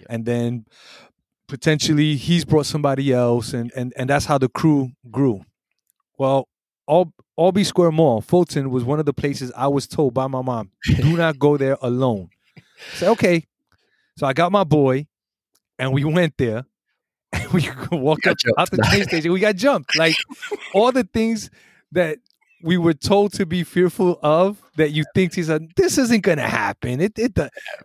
[0.00, 0.06] Yeah.
[0.10, 0.66] and then
[1.48, 5.44] potentially he's brought somebody else, and and and that's how the crew grew.
[6.18, 6.48] Well,
[6.86, 10.42] all Albee Square Mall, Fulton was one of the places I was told by my
[10.42, 12.28] mom, do not go there alone.
[12.94, 13.46] Said, okay.
[14.16, 15.06] So I got my boy,
[15.78, 16.64] and we went there.
[17.34, 18.72] And we walked up out jumped.
[18.72, 19.32] the train station.
[19.32, 19.96] We got jumped.
[19.98, 20.16] Like
[20.74, 21.50] all the things
[21.92, 22.18] that
[22.62, 26.48] we were told to be fearful of that you think he's like this isn't gonna
[26.48, 27.00] happen.
[27.00, 27.38] It it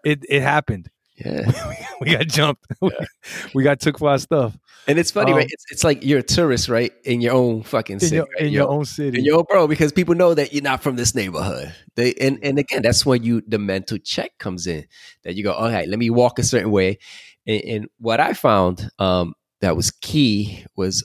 [0.04, 0.90] it it happened.
[1.18, 1.52] Yeah.
[2.02, 2.66] we got jumped.
[3.54, 4.58] we got took for our stuff.
[4.88, 5.48] And it's funny, Um, right?
[5.50, 6.94] It's, it's like you're a tourist, right?
[7.04, 8.16] In your own fucking In city.
[8.18, 8.46] your, right?
[8.46, 9.18] in your own city.
[9.20, 11.74] in your own bro, because people know that you're not from this neighborhood.
[11.96, 14.86] They and, and again, that's when you the mental check comes in.
[15.24, 17.00] That you go, all right, let me walk a certain way.
[17.46, 21.04] And, and what I found um, that was key was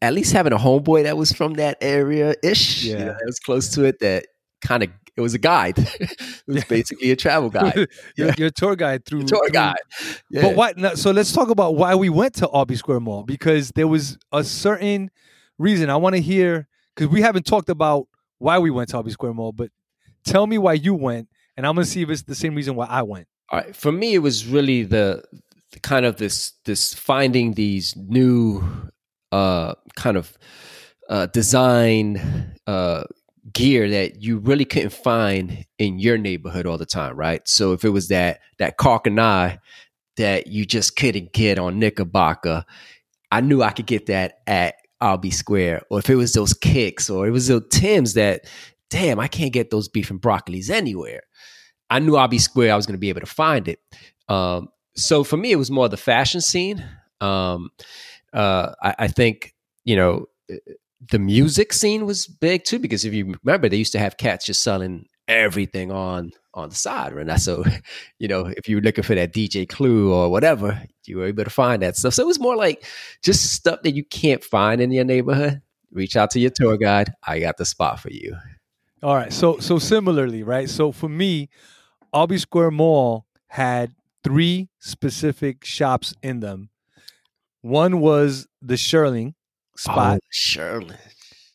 [0.00, 2.84] at least having a homeboy that was from that area ish.
[2.84, 2.92] Yeah.
[2.92, 3.98] You know, that was close to it.
[4.00, 4.26] That
[4.62, 5.78] kind of it was a guide.
[6.00, 7.74] it was basically a travel guide.
[8.16, 8.34] your, Yeah.
[8.38, 9.76] your tour guide through your tour through- guide.
[10.30, 10.42] Yeah.
[10.42, 10.94] But why?
[10.94, 14.42] So let's talk about why we went to Albee Square Mall because there was a
[14.42, 15.10] certain
[15.58, 15.90] reason.
[15.90, 19.34] I want to hear because we haven't talked about why we went to Albee Square
[19.34, 19.52] Mall.
[19.52, 19.70] But
[20.24, 22.86] tell me why you went, and I'm gonna see if it's the same reason why
[22.86, 23.26] I went.
[23.50, 23.74] All right.
[23.76, 25.22] For me, it was really the,
[25.72, 28.62] the kind of this this finding these new
[29.32, 30.36] uh kind of
[31.08, 33.02] uh design uh
[33.52, 37.42] gear that you really couldn't find in your neighborhood all the time, right?
[37.46, 39.58] So if it was that that Karl Kani
[40.16, 42.64] that you just couldn't get on Knickerbocker,
[43.32, 45.82] I knew I could get that at Albee Square.
[45.90, 48.42] Or if it was those kicks or it was those Tims that,
[48.90, 51.22] damn, I can't get those beef and broccolis anywhere.
[51.88, 53.80] I knew Albee Square, I was going to be able to find it.
[54.28, 56.84] Um, so for me, it was more the fashion scene.
[57.20, 57.70] Um,
[58.32, 60.26] uh, I, I think, you know,
[61.08, 64.46] the music scene was big too, because if you remember, they used to have cats
[64.46, 67.64] just selling everything on on the side, and that's so,
[68.18, 71.44] you know, if you were looking for that DJ Clue or whatever, you were able
[71.44, 72.14] to find that stuff.
[72.14, 72.84] So it was more like
[73.22, 75.62] just stuff that you can't find in your neighborhood.
[75.92, 77.12] Reach out to your tour guide.
[77.26, 78.36] I got the spot for you.
[79.02, 79.32] All right.
[79.32, 80.68] So so similarly, right?
[80.68, 81.48] So for me,
[82.12, 86.70] Albee Square Mall had three specific shops in them.
[87.62, 89.34] One was the Shearling
[89.76, 90.96] spot, Oh, Shirley.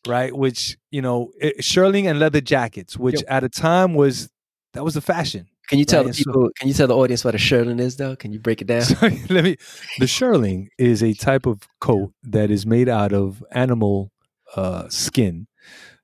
[0.08, 0.36] right?
[0.36, 3.26] Which you know, it, Shearling and leather jackets, which Yep.
[3.28, 4.30] at a time was
[4.74, 5.48] that was the fashion.
[5.70, 7.96] Can you tell Right, the so- Can you tell the audience what a Shearling is,
[7.98, 8.16] though?
[8.16, 8.82] Can you break it down?
[8.84, 8.96] So
[9.30, 9.58] let me.
[10.00, 14.12] The Shearling is a type of coat that is made out of animal
[14.56, 15.48] uh, skin,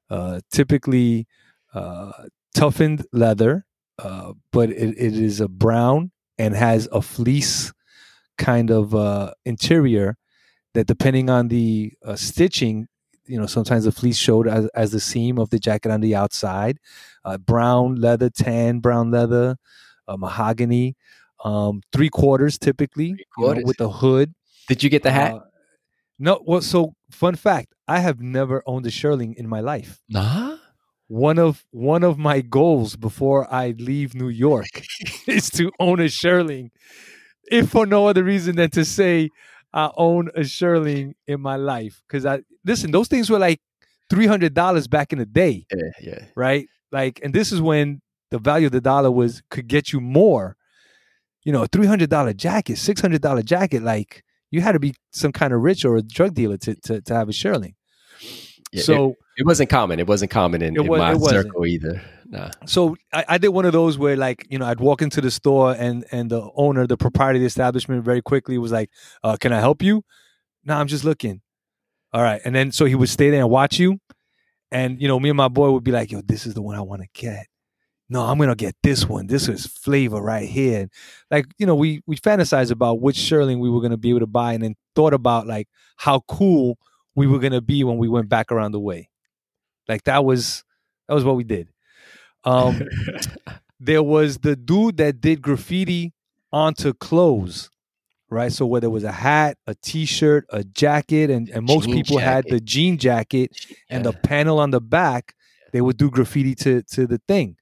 [0.09, 1.27] uh, typically
[1.75, 2.11] uh,
[2.55, 3.65] toughened leather,
[3.99, 7.71] uh, but it, it is a brown and has a fleece
[8.39, 10.17] kind of uh, interior
[10.73, 12.87] that, depending on the uh, stitching,
[13.25, 16.15] you know, sometimes the fleece showed as, as the seam of the jacket on the
[16.15, 16.79] outside.
[17.23, 19.57] Uh, brown leather, tan brown leather,
[20.07, 20.95] uh, mahogany,
[21.43, 24.33] um, three quarters typically, you know, with a hood.
[24.67, 25.33] Did you get the hat?
[25.33, 25.39] Uh,
[26.19, 29.99] no, well, so fun fact: I have never owned a Shearling in my life.
[30.09, 30.57] nah.
[31.07, 34.67] One of one of my goals before I leave New York
[35.27, 36.69] is to own a Shearling,
[37.51, 39.29] if for no other reason than to say
[39.73, 42.01] I own a Shearling in my life.
[42.07, 43.59] Because I listen, those things were like
[44.09, 46.25] three hundred dollars back in the day, Yeah, yeah.
[46.35, 46.67] right?
[46.91, 50.57] Like, and this is when the value of the dollar was could get you more.
[51.43, 54.79] You know, a three hundred dollar jacket, six hundred dollar jacket, like you had to
[54.79, 57.73] be some kind of rich or a drug dealer to to, to have a Shearling.
[58.71, 59.99] Yeah, so it, it wasn't common.
[59.99, 62.01] It wasn't common in, It in my circle either.
[62.31, 62.49] Nah.
[62.65, 65.29] so I, I did one of those where like you know I'd walk into the
[65.29, 68.89] store and and the owner, the proprietor of the establishment, very quickly was like,
[69.23, 70.03] uh, "Can I help you?"
[70.63, 71.41] No, I'm just looking.
[72.13, 73.99] All right, and then so he would stay there and watch you,
[74.71, 76.75] and you know me and my boy would be like, "Yo, this is the one
[76.77, 77.47] I want to get."
[78.09, 79.27] No, I'm gonna get this one.
[79.27, 80.81] This is flavor right here.
[80.81, 80.91] And
[81.29, 84.27] like you know, we we fantasized about which Shearling we were gonna be able to
[84.27, 85.67] buy, and then thought about like
[85.97, 86.77] how cool
[87.15, 89.09] we were gonna be when we went back around the way.
[89.89, 90.63] Like that was
[91.07, 91.67] that was what we did.
[92.43, 92.81] Um,
[93.79, 96.13] there was the dude that did graffiti
[96.51, 97.69] onto clothes,
[98.29, 98.51] right?
[98.51, 102.17] So whether it was a hat, a t-shirt, a jacket, and, and most Jean people
[102.17, 103.51] had the jean jacket
[103.89, 105.33] and the panel on the back,
[105.71, 107.55] they would do graffiti to to the thing.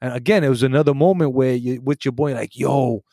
[0.00, 3.04] And again, it was another moment where you with your boy, like, yo,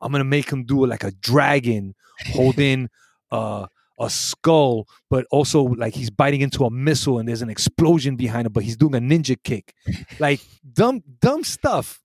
[0.00, 1.94] I'm gonna make him do like a dragon
[2.32, 2.88] holding
[3.30, 3.66] uh
[4.00, 8.46] a skull, but also like he's biting into a missile and there's an explosion behind
[8.46, 9.74] him, but he's doing a ninja kick.
[10.18, 10.40] Like
[10.72, 12.00] dumb, dumb stuff.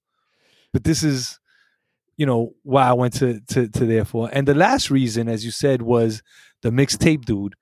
[0.73, 1.39] But this is,
[2.17, 4.29] you know, why I went to to to there for.
[4.31, 6.21] And the last reason, as you said, was
[6.62, 7.55] the mixtape dude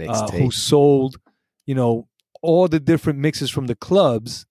[0.00, 1.16] uh, who sold,
[1.66, 2.08] you know,
[2.42, 4.46] all the different mixes from the clubs,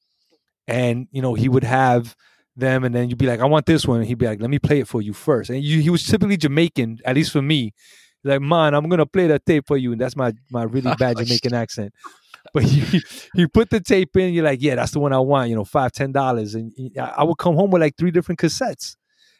[0.67, 2.15] and you know he would have
[2.55, 4.49] them, and then you'd be like, "I want this one," and he'd be like, "Let
[4.49, 5.49] me play it for you first.
[5.49, 7.73] And you, he was typically Jamaican, at least for me.
[8.23, 11.17] Like, man, I'm gonna play that tape for you, and that's my my really bad
[11.17, 11.93] Oh, Jamaican accent.
[12.53, 13.01] But he
[13.35, 14.33] he put the tape in.
[14.33, 15.49] You're like, yeah, that's the one I want.
[15.49, 18.95] You know, five ten dollars, and I would come home with like three different cassettes,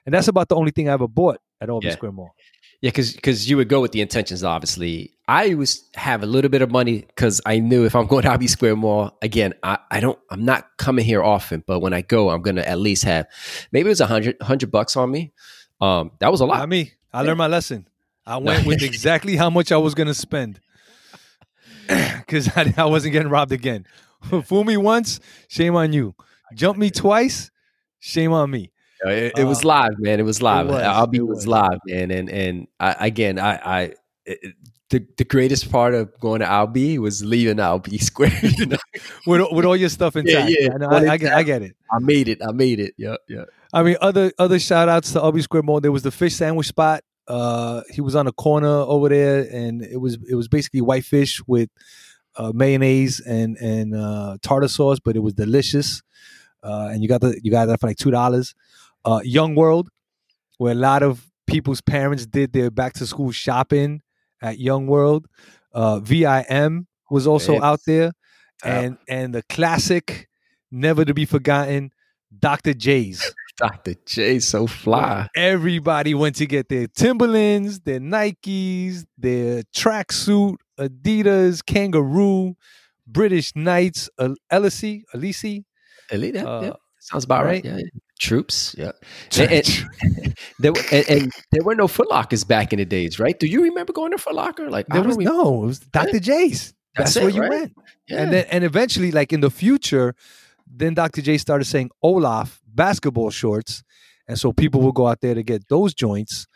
[0.06, 1.94] and that's about the only thing I ever bought at Albee Yeah.
[1.94, 2.34] Square Mall.
[2.82, 4.44] Yeah, because because you would go with the intentions.
[4.44, 8.24] Obviously, I was have a little bit of money because I knew if I'm going
[8.24, 11.94] to Albee Square Mall again, I, I don't I'm not coming here often, but when
[11.94, 13.28] I go, I'm gonna at least have
[13.72, 15.32] maybe it was a hundred hundred bucks on me.
[15.80, 16.58] Um, that was a lot.
[16.60, 16.92] Not me.
[17.14, 17.88] I learned my lesson.
[18.26, 20.60] I went with exactly how much I was gonna spend
[21.88, 23.86] because I, I wasn't getting robbed again.
[24.46, 26.16] Fool me once, shame on you.
[26.56, 27.52] Jump me twice,
[28.00, 28.72] shame on me.
[29.06, 30.20] It, it was Uh, live, man.
[30.20, 30.68] It was live.
[30.68, 31.48] was, Albee it was, was.
[31.48, 32.10] live, man.
[32.12, 33.82] And and I, again, I, I
[34.26, 34.56] it, it-
[34.90, 38.32] the the greatest part of going to Albee was leaving Albee Square.
[38.44, 38.78] You know,
[39.26, 40.52] with with all your stuff intact.
[40.58, 40.70] yeah.
[40.72, 41.76] I, know, I, I get, I get it.
[41.92, 42.40] I made it.
[42.48, 42.94] I made it.
[42.96, 43.46] Yeah, yeah.
[43.74, 45.82] I mean, other other shout outs to Albee Square Mall.
[45.82, 47.04] There was the fish sandwich spot.
[47.28, 51.06] Uh, he was on a corner over there, and it was it was basically white
[51.06, 51.70] fish with
[52.36, 56.02] uh, mayonnaise and and uh, tartar sauce, but it was delicious.
[56.62, 58.54] Uh, and you got the you got that for like two dollars.
[59.06, 59.90] Uh, Young World,
[60.58, 64.02] where a lot of people's parents did their back to school shopping
[64.42, 65.28] at Young World.
[65.74, 68.12] Uh, VIM was also out there,
[68.66, 68.80] Yeah.
[68.80, 70.28] and and the classic,
[70.72, 71.92] never to be forgotten,
[72.38, 72.74] Dr.
[72.74, 73.34] J's.
[73.58, 73.96] Dr.
[74.06, 75.28] J, so fly.
[75.36, 82.56] Everybody went to get their Timberlands, their Nikes, their tracksuit, Adidas, Kangaroo,
[83.08, 84.10] British Knights,
[84.50, 85.62] Elise, Elise.
[86.12, 86.72] Elite, yeah, Uh, yeah.
[87.00, 87.64] Sounds about right.
[87.64, 87.66] right?
[87.66, 88.00] Yeah, yeah.
[88.20, 88.92] Troops, yeah.
[89.38, 93.20] And, and, there, were- and, and there were no Foot Lockers back in the days,
[93.20, 93.38] right?
[93.38, 94.70] Do you remember going to Foot Locker?
[94.70, 96.20] Like, I There don't was no, it was Dr.
[96.20, 96.74] J's.
[96.96, 97.50] That's That's, it, where you right?
[97.50, 97.74] went.
[98.08, 98.22] yeah.
[98.24, 100.16] And then and eventually, like in the future,
[100.68, 101.22] then Dr.
[101.22, 103.84] J started saying Olaf basketball shorts.
[104.28, 106.48] And so people will go out there to get those joints.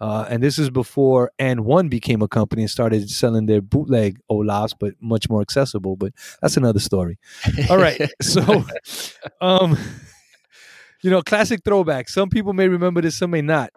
[0.00, 4.74] Uh, and this is before AND1 became a company and started selling their bootleg Olafs,
[4.78, 5.94] but much more accessible.
[5.94, 7.18] But that's another story.
[7.70, 8.00] All right.
[8.22, 8.64] So,
[9.40, 9.78] um,
[11.02, 12.08] you know, classic throwback.
[12.08, 13.70] Some people may remember this, some may not.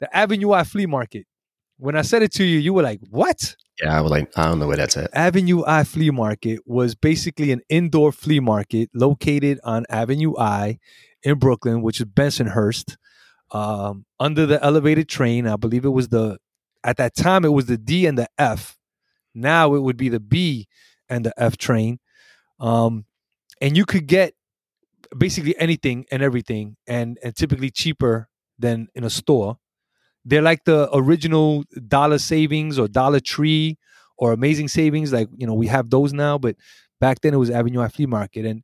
[0.00, 1.26] The Avenue I flea market.
[1.78, 4.46] When I said it to you, you were like, "What?" yeah, I was like, I
[4.46, 5.10] don't know where that's at.
[5.14, 10.78] Avenue I Flea Market was basically an indoor flea market located on Avenue I
[11.22, 12.96] in Brooklyn, which is Bensonhurst,
[13.50, 15.46] um, under the elevated train.
[15.46, 16.38] I believe it was the
[16.84, 18.76] at that time it was the D and the F.
[19.34, 20.68] Now it would be the B
[21.08, 21.98] and the F train,
[22.60, 23.06] um,
[23.60, 24.34] and you could get
[25.16, 29.58] basically anything and everything, and and typically cheaper than in a store.
[30.24, 33.78] They're like the original Dollar Savings or Dollar Tree
[34.16, 35.12] or Amazing Savings.
[35.12, 36.56] Like you know, we have those now, but
[37.00, 38.46] back then it was Avenue I Flea Market.
[38.46, 38.62] And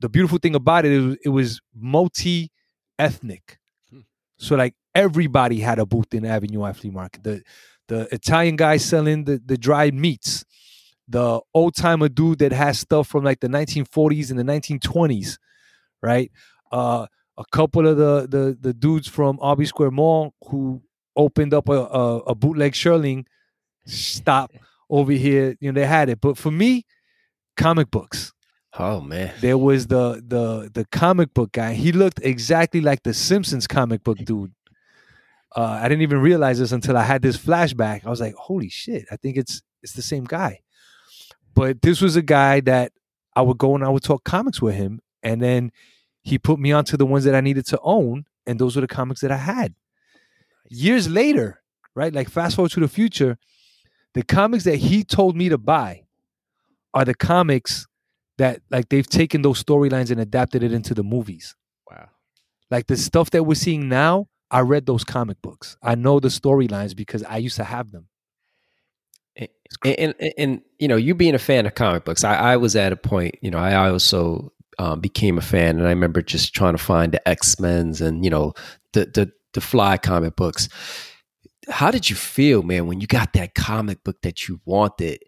[0.00, 2.50] the beautiful thing about it is it was multi
[2.98, 3.58] ethnic.
[3.90, 4.00] Hmm.
[4.38, 7.22] So like everybody had a booth in Avenue I Flea Market.
[7.22, 7.42] The
[7.88, 10.44] the Italian guy selling the the dried meats,
[11.08, 15.38] the old timer dude that has stuff from like the 1940s and the 1920s,
[16.02, 16.30] right?
[16.72, 17.06] Uh,
[17.38, 20.82] a couple of the the the dudes from Albee Square Mall who
[21.16, 23.24] opened up a a, a bootleg Shearling
[23.86, 24.52] stop
[24.90, 25.56] over here.
[25.60, 26.20] You know, they had it.
[26.20, 26.84] But for me,
[27.56, 28.32] comic books.
[28.78, 31.72] Oh man, There was the the the comic book guy.
[31.72, 34.52] He looked exactly like the Simpsons comic book dude.
[35.54, 38.04] Uh, I didn't even realize this until I had this flashback.
[38.04, 39.06] I was like, "Holy shit!
[39.10, 40.60] I think it's it's the same guy."
[41.54, 42.92] But this was a guy that
[43.34, 45.72] I would go and I would talk comics with him, and then
[46.22, 48.88] he put me onto the ones that I needed to own, and those were the
[48.88, 49.74] comics that I had.
[50.70, 51.62] Years later,
[51.94, 52.12] right?
[52.12, 53.38] Like fast forward to the future,
[54.14, 56.04] the comics that he told me to buy
[56.94, 57.86] are the comics
[58.38, 61.54] that like they've taken those storylines and adapted it into the movies.
[61.90, 62.08] wow.
[62.70, 65.76] Like the stuff that we're seeing now, I read those comic books.
[65.82, 68.08] I know the storylines because I used to have them.
[69.84, 72.76] And, and, and, you know, you being a fan of comic books, I, I was
[72.76, 76.54] at a point, you know, I also um, became a fan, and I remember just
[76.54, 78.52] trying to find the X Men's and you know
[78.92, 80.68] the the the Fly comic books.
[81.68, 85.18] How did you feel, man, when you got that comic book that you wanted,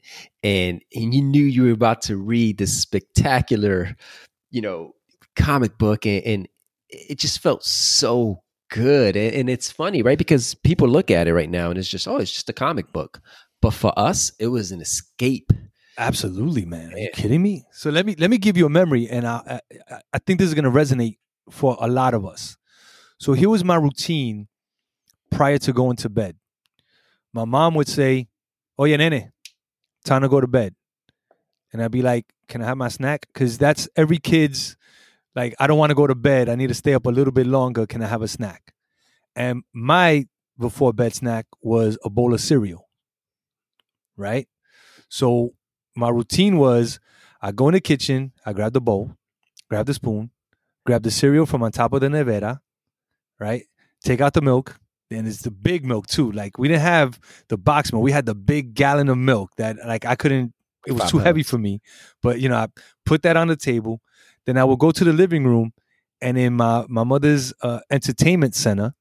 [0.44, 3.96] and and you knew you were about to read this spectacular,
[4.53, 4.92] you know,
[5.34, 6.48] comic book, and, and
[6.88, 10.18] it just felt so good, and, and it's funny, right?
[10.18, 12.92] Because people look at it right now, and it's just, oh, it's just a comic
[12.92, 13.20] book.
[13.61, 15.53] But for us, it was an escape.
[15.96, 16.92] Absolutely, man.
[16.94, 17.64] Are you kidding me?
[17.72, 20.46] So let me let me give you a memory, and I I, I think this
[20.46, 21.18] is going to resonate
[21.50, 22.57] for a lot of us.
[23.18, 24.48] So here was my routine
[25.30, 26.36] prior to going to bed.
[27.32, 28.28] My mom would say,
[28.80, 29.32] "Oye, nene,
[30.04, 30.74] time to go to bed,"
[31.72, 34.76] and I'd be like, "Can I have my snack?" Because that's every kid's
[35.34, 36.48] like, "I don't want to go to bed.
[36.48, 37.86] I need to stay up a little bit longer.
[37.86, 38.72] Can I have a snack?"
[39.34, 40.26] And my
[40.58, 42.88] before bed snack was a bowl of cereal.
[44.16, 44.48] Right.
[45.08, 45.54] So
[45.96, 46.98] my routine was
[47.40, 49.16] I go in the kitchen, I grab the bowl,
[49.68, 50.30] grab the spoon,
[50.84, 52.60] grab the cereal from on top of the nevera,
[53.39, 53.64] right?
[54.05, 54.78] Take out the milk,
[55.11, 56.30] and it's the big milk too.
[56.30, 57.18] Like we didn't have
[57.49, 58.03] the box milk.
[58.03, 60.55] We had the big gallon of milk that like I couldn't.
[60.86, 61.80] It was Five too heavy for me.
[62.22, 62.68] But you know, I
[63.05, 64.01] put that on the table.
[64.47, 65.72] Then I would go to the living room,
[66.20, 68.95] and in my my mother's uh, entertainment center,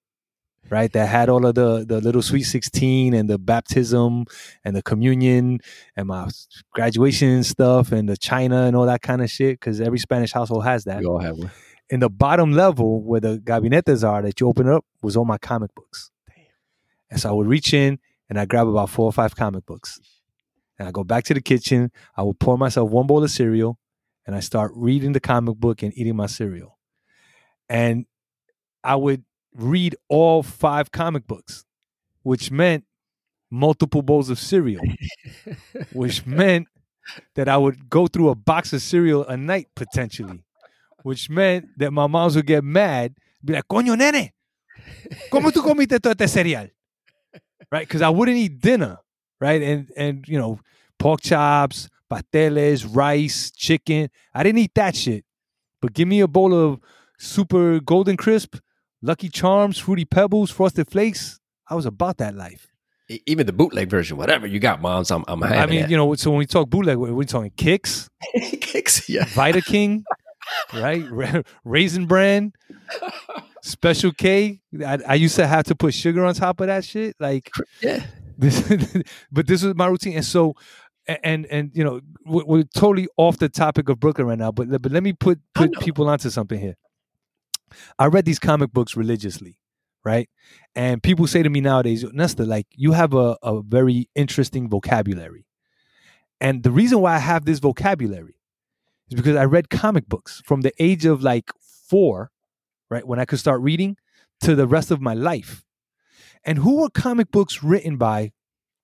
[0.70, 4.26] right, that had all of the the little sweet sixteen and the baptism
[4.66, 5.60] and the communion
[5.96, 6.28] and my
[6.74, 9.60] graduation stuff and the china and all that kind of shit.
[9.60, 11.52] Because every Spanish household has that We all have one.
[11.90, 15.38] In the bottom level where the gabinetes are that you open up was all my
[15.38, 16.12] comic books.
[17.10, 20.00] And so I would reach in and I grab about four or five comic books.
[20.78, 21.92] And I go back to the kitchen.
[22.16, 23.80] I would pour myself one bowl of cereal
[24.26, 26.78] and I start reading the comic book and eating my cereal.
[27.70, 28.06] And
[28.84, 29.24] I would
[29.56, 31.66] read all five comic books,
[32.24, 32.84] which meant
[33.50, 34.84] multiple bowls of cereal,
[35.94, 36.68] which meant
[37.36, 40.44] that I would go through a box of cereal a night potentially,
[41.08, 44.34] which meant that my moms would get mad, be like, "Coño, nene,
[45.32, 46.70] ¿cómo tú comiste todo este cereal?"
[47.72, 47.88] Right?
[47.88, 48.98] Because I wouldn't eat dinner,
[49.40, 49.62] right?
[49.62, 50.60] And and you know,
[51.00, 54.10] pork chops, pasteles, rice, chicken.
[54.34, 55.24] I didn't eat that shit.
[55.82, 56.82] But give me a bowl of
[57.18, 58.58] super golden crisp,
[59.02, 61.40] Lucky Charms, Fruity Pebbles, Frosted Flakes.
[61.70, 62.68] I was about that life.
[63.26, 65.90] Even the bootleg version, whatever you got, moms, I'm, I'm I mean, that.
[65.90, 68.10] you know, so when we talk bootleg, we're, we're talking kicks,
[68.60, 69.24] Kicks, yeah.
[69.30, 70.04] Vita King,
[70.74, 71.46] right?
[71.64, 72.54] Raisin Bran,
[73.62, 74.62] Special K.
[74.86, 77.16] I, I used to have to put sugar on top of that shit.
[77.20, 77.50] Like,
[77.82, 78.06] Yeah.
[78.38, 80.16] this, but this was my routine.
[80.16, 80.54] And so,
[81.24, 84.52] and and you know, we're, we're totally off the topic of Brooklyn right now.
[84.52, 86.76] But but let me put put people onto something here.
[87.98, 89.58] I read these comic books religiously,
[90.06, 90.30] right?
[90.76, 95.46] And people say to me nowadays, Nesta, like you have a, a very interesting vocabulary.
[96.40, 98.37] And the reason why I have this vocabulary
[99.10, 101.52] is because I read comic books from the age of like
[101.88, 102.32] four,
[102.90, 103.08] right?
[103.08, 103.98] When I could start reading
[104.42, 105.64] to the rest of my life.
[106.44, 108.32] And who were comic books written by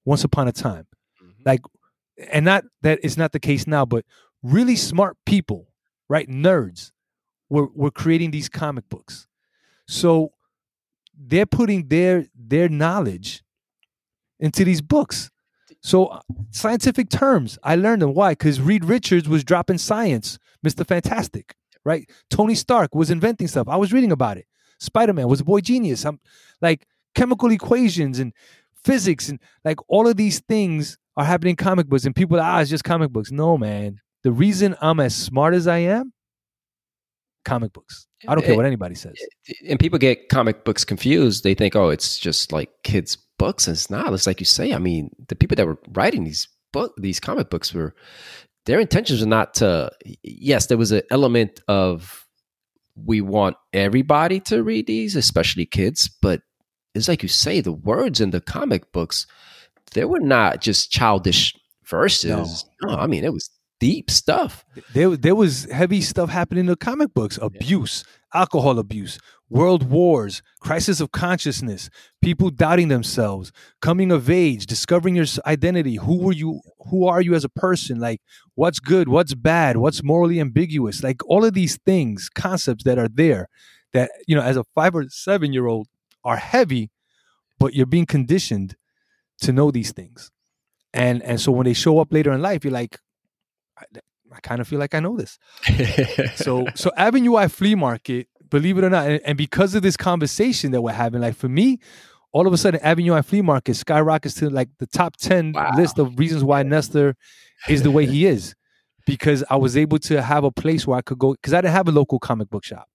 [0.05, 0.87] once upon a time?
[1.21, 1.43] Mm-hmm.
[1.45, 1.61] Like,
[2.31, 4.05] and not that it's not the case now, but
[4.41, 5.73] really smart people,
[6.09, 6.27] right?
[6.27, 6.91] Nerds
[7.49, 9.27] were, were creating these comic books.
[9.87, 10.33] So
[11.17, 13.43] they're putting their their knowledge
[14.39, 15.29] into these books.
[15.83, 16.21] So uh,
[16.51, 18.13] scientific terms, I learned them.
[18.13, 18.31] Why?
[18.31, 20.87] Because Reed Richards was dropping science, Mr.
[20.87, 22.09] Fantastic, right?
[22.29, 23.67] Tony Stark was inventing stuff.
[23.67, 24.45] I was reading about it.
[24.79, 26.05] Spider-Man was a boy genius.
[26.05, 26.19] I'm
[26.61, 28.33] like chemical equations and
[28.83, 32.43] physics and like all of these things are happening in comic books and people are,
[32.43, 33.31] ah, it's just comic books.
[33.31, 33.99] No, man.
[34.23, 36.13] The reason I'm as smart as I am,
[37.43, 38.07] comic books.
[38.25, 39.15] I don't care what anybody says.
[39.67, 41.43] and people get comic books confused.
[41.43, 44.13] They think, oh, it's just like kids' books, and it's not.
[44.13, 44.71] It's like you say.
[44.71, 47.93] I mean, the people that were writing these book, these comic books were
[48.65, 49.91] their intentions are not to.
[50.23, 52.25] Yes, there was an element of
[52.95, 56.09] we want everybody to read these, especially kids.
[56.21, 56.39] But
[56.95, 59.27] it's like you say, the words in the comic books,
[59.93, 61.53] they were not just childish
[61.85, 62.63] verses.
[62.81, 63.49] No, I mean it was
[63.81, 64.63] deep stuff.
[64.93, 69.19] There, there was heavy stuff happening in the comic books abuse, alcohol abuse,
[69.53, 71.89] world wars, crisis of consciousness,
[72.23, 73.51] people doubting themselves,
[73.81, 75.95] coming of age, discovering your identity.
[75.95, 76.59] Who were you?
[76.89, 77.99] Who are you as a person?
[77.99, 78.19] Like,
[78.55, 79.07] what's good?
[79.07, 79.77] What's bad?
[79.77, 81.03] What's morally ambiguous?
[81.03, 83.47] Like, all of these things, concepts that are there
[83.93, 85.87] that, you know, as a five or seven year old
[86.23, 86.89] are heavy,
[87.59, 88.75] but you're being conditioned
[89.41, 90.31] to know these things.
[90.95, 92.99] And, and so when they show up later in life, you're like,
[93.77, 93.83] I,
[94.33, 95.37] I kind of feel like I know this.
[96.35, 99.97] So so Avenue I Flea Market, believe it or not, and, and because of this
[99.97, 101.79] conversation that we're having, like for me,
[102.31, 105.71] all of a sudden Avenue I Flea Market skyrockets to like the top 10 Wow.
[105.75, 107.15] list of reasons why Nestor
[107.67, 108.55] is the way he is.
[109.05, 111.73] Because I was able to have a place where I could go because I didn't
[111.73, 112.87] have a local comic book shop.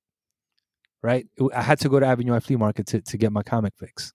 [1.02, 1.26] Right?
[1.54, 4.12] I had to go to Avenue I Flea Market to, to get my comic fix.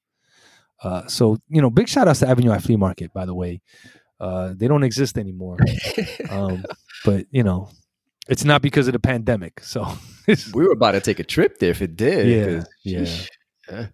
[0.81, 3.61] Uh, so you know, big shout outs to Avenue I Flea Market, by the way.
[4.19, 5.57] Uh, they don't exist anymore.
[6.29, 6.63] Um,
[7.05, 7.69] but you know,
[8.29, 9.59] it's not because of the pandemic.
[9.61, 9.87] So
[10.53, 12.65] we were about to take a trip there if it did.
[12.83, 13.05] Yeah.
[13.69, 13.87] Yeah.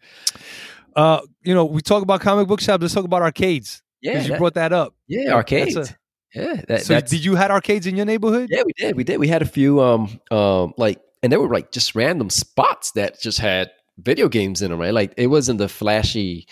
[0.96, 2.82] uh, you know, we talk about comic book shops.
[2.82, 4.96] Let's talk about arcades Yeah, because you that- brought that up.
[5.08, 5.76] yeah, arcades.
[5.76, 5.86] a-
[6.34, 8.50] yeah, that, so did you had arcades in your neighborhood?
[8.52, 9.20] yeah, we did, we did.
[9.20, 13.20] We had a few, um, um, like, and they were like just random spots that
[13.20, 14.94] just had video games in them, right?
[14.94, 16.48] Like it wasn't the flashy,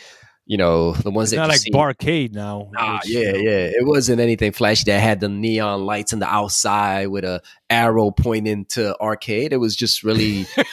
[0.48, 1.72] you know, the ones It's that not like see.
[1.72, 2.72] barcade now.
[2.76, 3.66] Ah, which, yeah, yeah.
[3.66, 8.12] It wasn't anything flashy that had the neon lights on the outside with a arrow
[8.12, 9.52] pointing to arcade.
[9.52, 10.46] It was just really.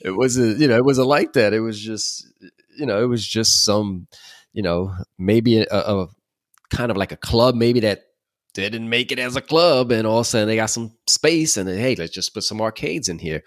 [0.00, 1.52] it wasn't, you know, it wasn't like that.
[1.52, 2.26] It was just,
[2.76, 4.08] you know, it was just some,
[4.52, 6.08] you know, maybe a, a
[6.70, 8.06] kind of like a club, maybe that
[8.54, 11.56] didn't make it as a club, and all of a sudden they got some space,
[11.56, 13.44] and then hey, let's just put some arcades in here.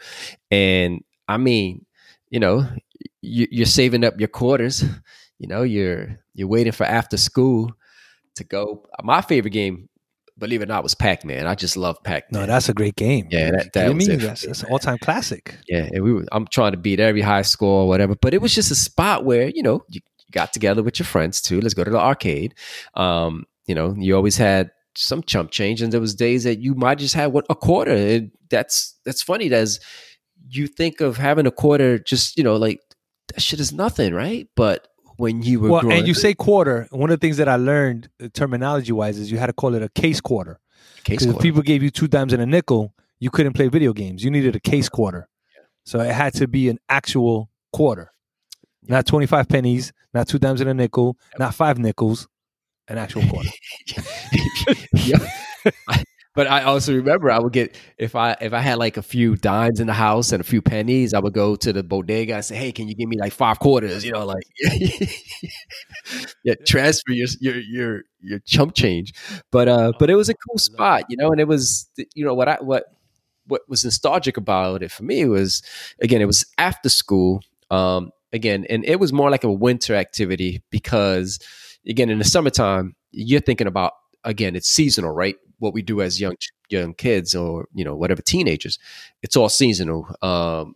[0.49, 1.85] And I mean,
[2.31, 2.65] you know,
[3.21, 4.83] you, you're saving up your quarters.
[5.37, 7.71] You know, you're you're waiting for after school
[8.35, 8.85] to go.
[9.03, 9.89] My favorite game,
[10.37, 11.45] believe it or not, was Pac Man.
[11.45, 12.41] I just love Pac Man.
[12.41, 13.27] No, that's a great game.
[13.29, 14.15] Yeah, that, that was me?
[14.15, 15.57] it That's, that's an all time classic.
[15.67, 18.41] Yeah, and we were, I'm trying to beat every high score or whatever, but it
[18.41, 21.59] was just a spot where you know you, you got together with your friends too.
[21.59, 22.55] Let's go to the arcade.
[22.93, 26.75] Um, you know, you always had some chump change, and there was days that you
[26.75, 27.91] might just have what a quarter.
[27.91, 29.51] And that's that's funny.
[29.51, 29.79] As
[30.49, 32.79] you think of having a quarter, just you know, like
[33.27, 34.47] that shit is nothing, right?
[34.55, 34.87] But
[35.17, 36.87] when you were Well, growing, and you say quarter.
[36.91, 39.75] One of the things that I learned uh, terminology wise is you had to call
[39.75, 40.59] it a case quarter.
[41.03, 43.93] case Because if people gave you two dimes and a nickel, you couldn't play video
[43.93, 44.23] games.
[44.23, 45.29] You needed a case quarter.
[45.85, 48.11] So it had to be an actual quarter.
[48.83, 52.27] Not 25 pennies, not two dimes and a nickel, not five nickels,
[52.87, 53.49] an actual quarter.
[54.93, 55.17] yeah.
[55.87, 59.01] I- but I also remember I would get if I if I had like a
[59.01, 62.35] few dimes in the house and a few pennies, I would go to the bodega
[62.35, 64.43] and say, "Hey, can you give me like five quarters?" You know, like
[66.43, 69.13] yeah, transfer your your your your chump change.
[69.51, 72.33] But uh, but it was a cool spot, you know, and it was you know
[72.33, 72.85] what I what
[73.47, 75.61] what was nostalgic about it for me was
[76.01, 80.61] again it was after school um again and it was more like a winter activity
[80.69, 81.39] because
[81.87, 86.19] again in the summertime you're thinking about again it's seasonal right what we do as
[86.19, 86.35] young
[86.69, 88.77] young kids or you know whatever teenagers
[89.23, 90.75] it's all seasonal um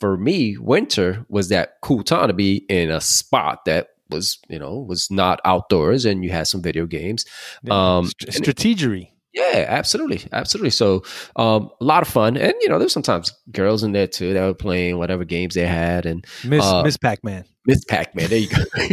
[0.00, 4.58] for me winter was that cool time to be in a spot that was you
[4.58, 7.24] know was not outdoors and you had some video games
[7.70, 9.10] Um, St- strategery.
[9.32, 10.70] Yeah, absolutely, absolutely.
[10.70, 11.04] So,
[11.36, 14.44] um, a lot of fun, and you know, there's sometimes girls in there too that
[14.44, 17.44] were playing whatever games they had, and Miss uh, Miss Pac Man.
[17.66, 18.28] Miss Pac Man.
[18.28, 18.64] There you go.
[18.74, 18.88] There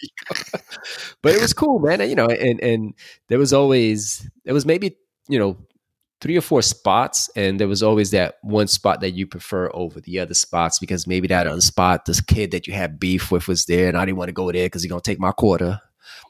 [0.00, 0.60] you go.
[1.22, 2.00] But it was cool, man.
[2.00, 2.94] And, you know, and and
[3.28, 4.96] there was always there was maybe
[5.28, 5.58] you know
[6.20, 10.00] three or four spots, and there was always that one spot that you prefer over
[10.00, 13.46] the other spots because maybe that other spot, this kid that you had beef with
[13.46, 15.80] was there, and I didn't want to go there because he's gonna take my quarter.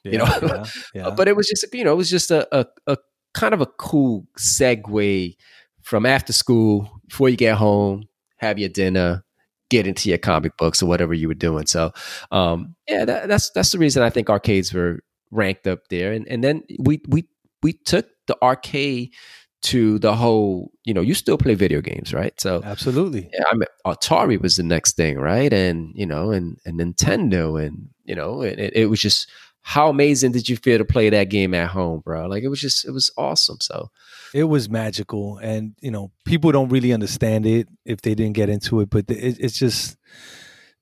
[0.05, 0.65] You know, yeah,
[0.95, 1.07] yeah.
[1.09, 2.97] Uh, but it was just you know it was just a, a a
[3.35, 5.37] kind of a cool segue
[5.83, 8.05] from after school before you get home
[8.39, 9.25] have your dinner
[9.71, 11.93] get into your comic books or whatever you were doing so
[12.31, 15.01] um yeah that, that's that's the reason i think arcades were
[15.31, 17.27] ranked up there and and then we we
[17.63, 19.13] we took the arcade
[19.61, 23.29] to the whole you know you still play video games right so Absolutely.
[23.33, 25.53] yeah, I mean, Atari was the next thing, right?
[25.53, 29.29] And you know, and and Nintendo, and you know, it, it was just
[29.63, 32.27] how amazing did you feel to play that game at home, bro?
[32.27, 33.59] Like it was just it was awesome.
[33.61, 33.91] So
[34.35, 38.49] It was magical, and you know, people don't really understand it if they didn't get
[38.49, 38.91] into it.
[38.91, 39.97] But it, it's just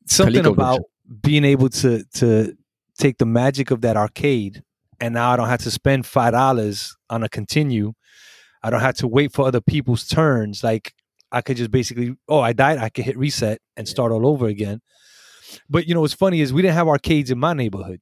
[0.07, 0.81] something Coleco about
[1.23, 2.57] being able to to
[2.99, 4.63] take the magic of that arcade,
[5.01, 7.93] and now I don't have to spend five dollars on a continue.
[8.63, 10.65] I don't have to wait for other people's turns.
[10.65, 10.93] Like
[11.31, 12.79] I could just basically, oh, I died.
[12.79, 14.81] I could hit reset and start all over again.
[15.69, 18.01] But you know, what's funny is we didn't have arcades in my neighborhood.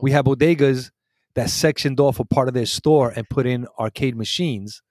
[0.00, 0.90] We have bodegas
[1.34, 4.82] that sectioned off a part of their store and put in arcade machines.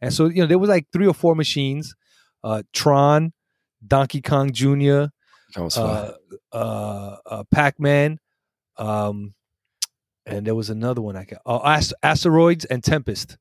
[0.00, 1.94] And so, you know, there was like three or four machines,
[2.44, 3.32] uh, Tron,
[3.86, 5.06] Donkey Kong Jr.,
[5.82, 6.12] uh,
[6.52, 8.18] uh, uh, Pac-Man,
[8.76, 9.34] um,
[10.26, 13.38] and there was another one I got, oh, Ast- Asteroids and Tempest.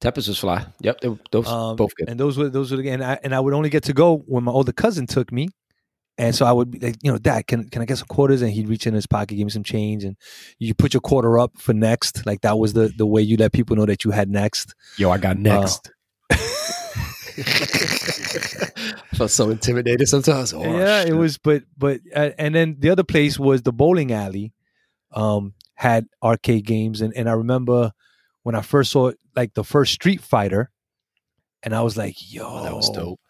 [0.00, 0.64] Tempest was fly.
[0.80, 2.08] Yep, they, were- those Um, both good.
[2.08, 4.18] And those were those were the and I, and I would only get to go
[4.18, 5.48] when my older cousin took me.
[6.18, 8.42] And so I would be like, you know, Dad, can can I get some quarters?
[8.42, 10.16] And he'd reach in his pocket, give me some change, and
[10.58, 12.26] you put your quarter up for next.
[12.26, 14.74] Like that was the the way you let people know that you had next.
[14.96, 15.92] Yo, I got next.
[16.30, 16.34] I
[19.14, 20.52] felt so intimidated sometimes.
[20.52, 21.12] Oh, yeah, shit.
[21.12, 21.38] it was.
[21.38, 24.52] But but uh, and then the other place was the bowling alley.
[25.12, 27.92] Um, had arcade games, and and I remember
[28.42, 30.70] when I first saw like the first Street Fighter,
[31.62, 33.20] and I was like, yo, Oh, that was dope.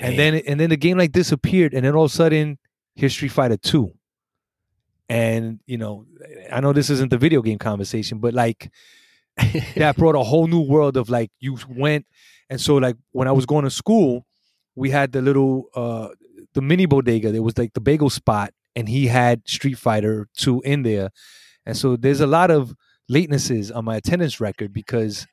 [0.00, 2.58] And then and then the game like disappeared, and then all of a sudden,
[2.96, 3.92] here's Street Fighter Two.
[5.08, 6.06] And you know,
[6.50, 8.70] I know this isn't the video game conversation, but like
[9.76, 12.06] that brought a whole new world of like you went,
[12.50, 14.26] and so like when I was going to school,
[14.74, 16.08] we had the little uh
[16.54, 17.30] the mini bodega.
[17.30, 21.10] There was like the bagel spot, and he had Street Fighter Two in there,
[21.64, 22.74] and so there's a lot of
[23.10, 25.26] latenesses on my attendance record because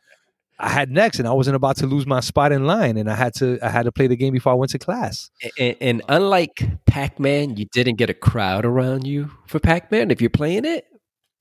[0.63, 3.15] I had next, and I wasn't about to lose my spot in line, and I
[3.15, 5.29] had to I had to play the game before I went to class.
[5.59, 10.29] and, and unlike Pac-Man, you didn't get a crowd around you for Pac-Man if you're
[10.29, 10.85] playing it.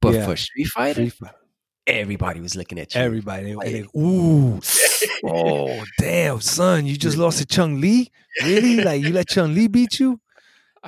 [0.00, 0.24] But Yeah.
[0.26, 1.34] for Street Fighter, Street Fighter.
[1.86, 3.00] everybody was looking at you.
[3.02, 4.58] Everybody, and they, ooh,
[5.24, 8.10] oh damn, son, you just lost to Chung Lee,
[8.42, 8.76] really?
[8.84, 10.18] Like you let Chung Lee beat you?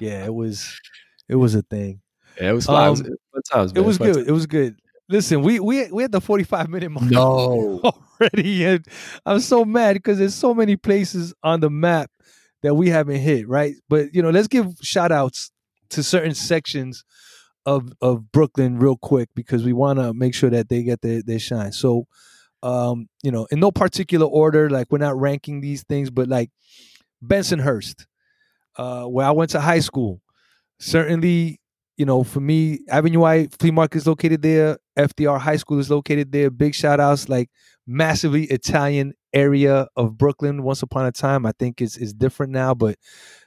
[0.00, 0.74] Yeah, it was,
[1.28, 2.00] it was a thing.
[2.40, 2.86] Yeah, it was fun.
[2.86, 3.84] it was Um, fun times, It man.
[3.84, 4.14] was Fun good.
[4.16, 4.28] times.
[4.28, 4.76] It was good.
[5.10, 7.82] Listen, we we we had the forty five minute mark No.
[8.22, 8.86] already, and
[9.26, 12.10] I'm so mad because there's so many places on the map
[12.62, 13.74] that we haven't hit, right?
[13.88, 15.50] But you know, let's give shout outs
[15.90, 17.04] to certain sections
[17.66, 21.22] of of Brooklyn real quick because we want to make sure that they get their,
[21.22, 21.72] their shine.
[21.72, 22.06] So,
[22.62, 26.50] um, you know, in no particular order, like we're not ranking these things, but like
[27.24, 28.06] Bensonhurst,
[28.76, 30.20] uh, where I went to high school,
[30.80, 31.60] certainly,
[31.96, 34.78] you know, for me, Avenue I Flea Market is located there.
[34.98, 36.50] FDR High School is located there.
[36.50, 37.50] Big shout outs, like
[37.86, 40.62] massively Italian area of Brooklyn.
[40.62, 42.96] Once upon a time, I think is is different now, but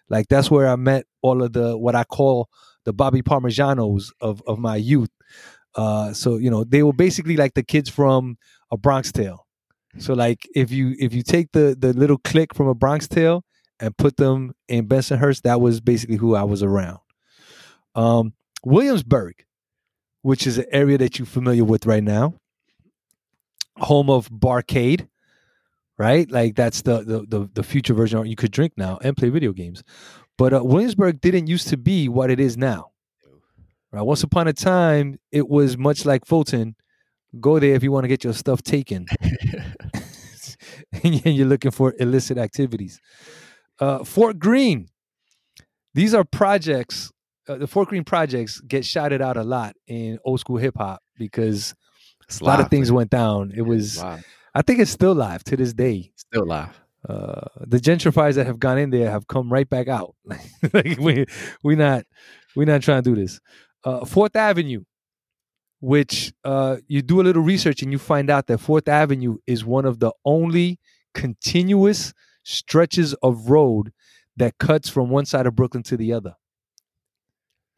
[0.09, 2.49] like that's where I met all of the what I call
[2.85, 5.09] the Bobby Parmigianos of of my youth.
[5.75, 8.37] Uh, so you know they were basically like the kids from
[8.71, 9.45] a Bronx Tale.
[9.97, 13.43] So like if you if you take the the little clique from a Bronx Tale
[13.79, 16.99] and put them in Bensonhurst, that was basically who I was around.
[17.93, 18.33] Um,
[18.63, 19.45] Williamsburg,
[20.21, 22.35] which is an area that you're familiar with right now,
[23.77, 25.07] home of Barcade,
[25.97, 26.29] right?
[26.29, 28.25] Like that's the the the, the future version.
[28.25, 29.83] You could drink now and play video games.
[30.37, 32.91] But uh, Williamsburg didn't used to be what it is now.
[33.91, 34.01] Right?
[34.01, 36.75] Once upon a time, it was much like Fulton.
[37.39, 39.05] Go there if you want to get your stuff taken,
[41.03, 42.99] and you're looking for illicit activities.
[43.79, 44.87] Uh, Fort Greene.
[45.93, 47.11] These are projects.
[47.47, 51.01] Uh, the Fort Greene projects get shouted out a lot in old school hip hop
[51.17, 51.75] because
[52.27, 52.95] It's a lot of things man.
[52.95, 53.51] went down.
[53.55, 54.01] It was.
[54.01, 56.11] I think it's still live to this day.
[56.15, 56.79] still live.
[57.07, 60.15] uh, the gentrifiers that have gone in there have come right back out.
[60.73, 61.25] like we
[61.63, 62.05] we not
[62.55, 63.39] we not trying to do this.
[63.83, 64.83] Uh, Fourth Avenue,
[65.79, 69.63] which uh, you do a little research and you find out that Fourth Avenue is
[69.63, 70.79] one of the only
[71.13, 72.13] continuous
[72.43, 73.91] stretches of road
[74.37, 76.35] that cuts from one side of Brooklyn to the other.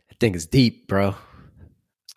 [0.09, 1.15] I think it's deep, bro.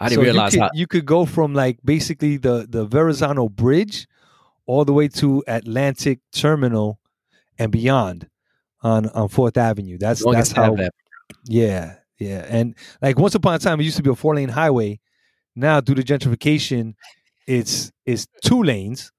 [0.00, 0.70] I didn't So realize you could, how.
[0.74, 4.06] you could go from like basically the the Verrazano Bridge
[4.66, 6.98] all the way to Atlantic Terminal
[7.58, 8.28] and beyond
[8.82, 9.98] on on Fourth Avenue.
[9.98, 10.76] That's as long that's as I have how.
[10.76, 10.92] that.
[11.44, 14.48] Yeah, yeah, and like once upon a time, it used to be a four lane
[14.48, 15.00] highway.
[15.54, 16.94] Now, due to gentrification,
[17.46, 19.12] it's it's two lanes,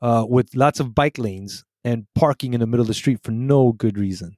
[0.00, 3.32] uh, with lots of bike lanes and parking in the middle of the street for
[3.32, 4.36] no good reason.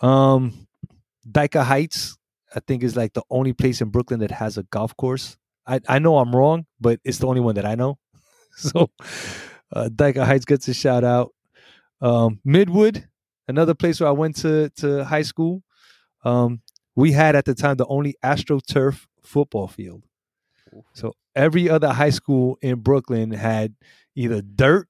[0.00, 0.66] Um,
[1.30, 2.16] Dyker Heights,
[2.54, 5.36] I think, is like the only place in Brooklyn that has a golf course.
[5.66, 7.98] I I know I'm wrong, but it's the only one that I know.
[8.54, 8.90] So,
[9.74, 11.32] uh, Heights gets a shout out.
[12.02, 13.06] Um, Midwood,
[13.48, 15.62] another place where I went to to high school.
[16.24, 16.60] Um,
[16.94, 20.04] we had at the time the only AstroTurf football field.
[20.94, 23.74] So every other high school in Brooklyn had
[24.14, 24.88] either dirt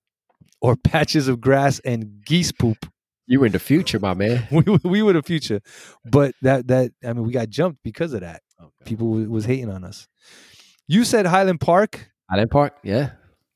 [0.60, 2.86] or patches of grass and geese poop.
[3.26, 4.46] You were in the future, my man.
[4.50, 5.60] We, were- we were the future,
[6.04, 8.42] but that that I mean we got jumped because of that.
[8.84, 10.08] People wa- was hating on us.
[10.88, 13.10] You said Highland Park, Highland Park, yeah.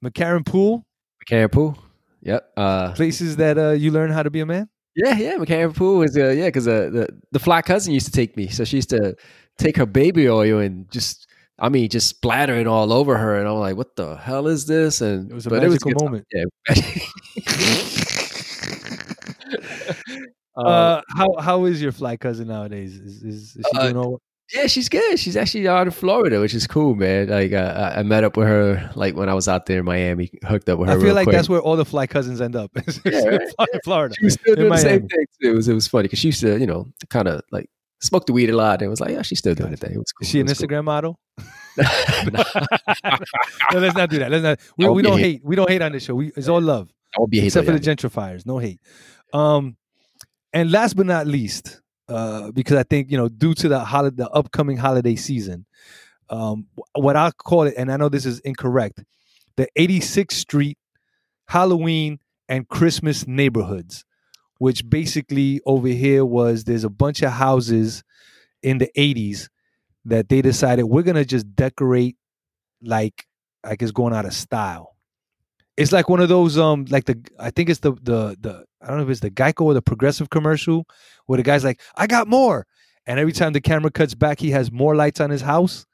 [0.05, 0.87] McCarren Pool,
[1.25, 1.77] McCarren Pool,
[2.23, 2.49] yep.
[2.57, 4.69] Uh, places that uh, you learn how to be a man.
[4.95, 5.37] yeah, yeah.
[5.37, 8.49] McCarren Pool is uh, yeah, because uh, the the fly cousin used to take me,
[8.49, 9.17] so she used to
[9.59, 11.25] take her baby oil and just.
[11.59, 14.67] I mean, just splatter it all over her, and I'm like, "What the hell is
[14.67, 16.27] this?" And It was a but magical moment.
[16.31, 16.45] Yeah.
[20.59, 22.95] Uh, how how is your fly cousin nowadays?
[22.97, 24.23] Is is, is she Uh, doing all?
[24.55, 25.19] Yeah, she's good.
[25.19, 27.29] She's actually out in Florida, which is cool, man.
[27.29, 30.31] Like uh, I met up with her like when I was out there in Miami,
[30.45, 30.97] hooked up with her.
[30.97, 31.37] I feel like quick.
[31.37, 32.71] that's where all the fly cousins end up.
[33.05, 33.41] Yeah, right?
[33.75, 34.15] in Florida.
[34.19, 35.51] she was still doing the same thing too.
[35.51, 37.69] It was it was funny because she used to, you know, kind of like
[38.01, 39.93] smoke the weed a lot, and it was like, yeah, she's still doing the thing.
[39.93, 40.25] It was cool.
[40.25, 40.69] Is she an was cool.
[40.69, 41.19] Instagram model?
[43.73, 44.31] No, let's not do that.
[44.31, 44.59] Let's not.
[44.79, 45.25] We, we don't hate.
[45.25, 45.45] hate.
[45.45, 46.15] We don't hate on this show.
[46.15, 48.47] We it's all love, I won't be except for the gentrifiers.
[48.47, 48.81] No hate.
[49.37, 49.77] Um,
[50.55, 54.31] and last but not least, uh, because I think you know, due to the the
[54.31, 55.67] upcoming holiday season,
[56.31, 59.05] um, what I call it, and I know this is incorrect,
[59.57, 60.79] the 86th Street
[61.49, 62.19] Halloween
[62.49, 64.07] and Christmas neighborhoods,
[64.57, 68.03] which basically over here was there's a bunch of houses
[68.63, 69.49] in the 80s
[70.07, 72.17] that they decided we're gonna just decorate
[72.81, 73.27] like
[73.63, 74.96] like it's going out of style.
[75.77, 78.89] It's like one of those um like the I think it's the the the I
[78.89, 80.87] don't know if it's the Geico or the Progressive commercial
[81.27, 82.67] where the guy's like I got more,
[83.07, 85.87] and every time the camera cuts back, he has more lights on his house.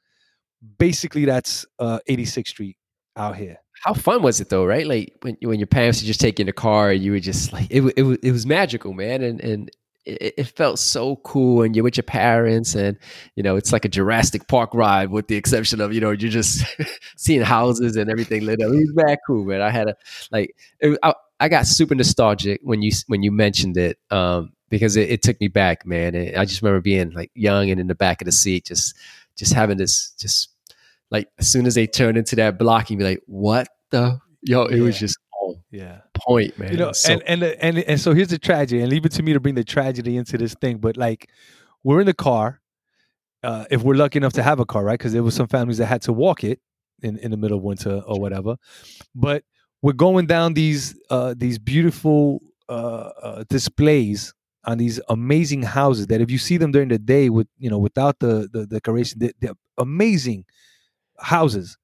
[0.78, 2.76] Basically, that's uh 86th Street
[3.16, 3.59] out here.
[3.83, 4.87] How fun was it though, right?
[4.87, 7.20] Like when when your parents would just take you in the car, and you were
[7.20, 7.83] just like it.
[7.97, 9.70] It it was magical, man, and and
[10.05, 11.62] it, it felt so cool.
[11.62, 12.98] And you're with your parents, and
[13.36, 16.30] you know it's like a Jurassic Park ride, with the exception of you know you're
[16.30, 16.64] just
[17.16, 18.72] seeing houses and everything lit up.
[18.72, 19.62] It was mad cool, man.
[19.62, 19.96] I had a
[20.30, 24.96] like it, I, I got super nostalgic when you when you mentioned it, um, because
[24.96, 26.14] it, it took me back, man.
[26.14, 28.96] And I just remember being like young and in the back of the seat, just
[29.36, 30.50] just having this just
[31.11, 34.64] like as soon as they turned into that block, you'd be like, "What the yo?"
[34.64, 35.18] It was just
[35.72, 36.02] Yeah.
[36.14, 36.70] point, man.
[36.72, 39.22] you know, So- and, and and and so here's the tragedy, and leave it to
[39.22, 40.78] me to bring the tragedy into this thing.
[40.78, 41.30] But like,
[41.82, 42.60] we're in the car,
[43.42, 44.98] uh, if we're lucky enough to have a car, right?
[44.98, 46.60] Because there were some families that had to walk it
[47.02, 48.56] in in the middle of winter or whatever.
[49.14, 49.44] But
[49.80, 54.32] we're going down these uh, these beautiful uh, uh, displays
[54.64, 57.78] on these amazing houses that if you see them during the day with you know
[57.78, 60.44] without the the decoration, they, they're amazing
[61.18, 61.76] houses.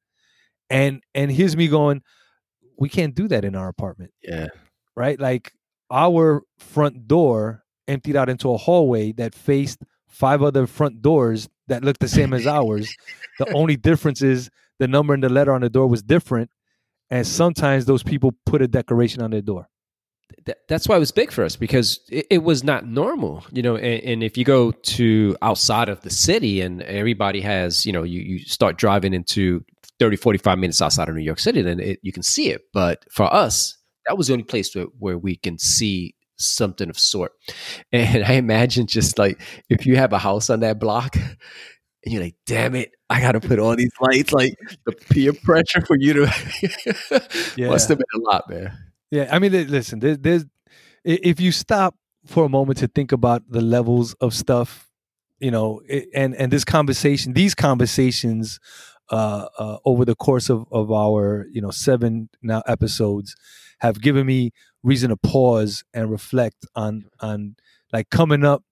[0.70, 2.02] And and here's me going,
[2.78, 4.48] we can't do that in our apartment yeah,
[4.98, 5.18] right?
[5.20, 5.52] Like
[5.90, 11.84] our front door emptied out into a hallway that faced five other front doors that
[11.84, 12.94] looked the same as ours.
[13.38, 16.50] The only difference is the number and the letter on the door was different.
[17.10, 19.68] And sometimes those people put a decoration on their door.
[20.44, 23.62] Th- that's why it was big for us because it, it was not normal, you
[23.62, 23.76] know.
[23.76, 28.02] And, and if you go to outside of the city and everybody has, you know,
[28.02, 29.64] you, you start driving into
[29.98, 32.62] 30, 45 minutes outside of New York City, then it, you can see it.
[32.72, 33.76] But for us,
[34.06, 37.32] that was the only place where, where we can see something of sort.
[37.92, 41.36] And I imagine just like if you have a house on that block and
[42.04, 44.54] you're like, damn it, I got to put all these lights, like
[44.86, 47.68] the peer pressure for you to Yeah.
[47.68, 48.76] must have been a lot, man.
[49.10, 50.44] Yeah, I mean, listen, there's, there's
[51.04, 51.94] if you stop
[52.26, 54.88] for a moment to think about the levels of stuff,
[55.40, 55.80] you know,
[56.14, 58.60] and and this conversation, these conversations,
[59.10, 63.34] uh, uh, over the course of of our you know seven now episodes,
[63.80, 64.52] have given me
[64.82, 67.56] reason to pause and reflect on on
[67.92, 68.62] like coming up,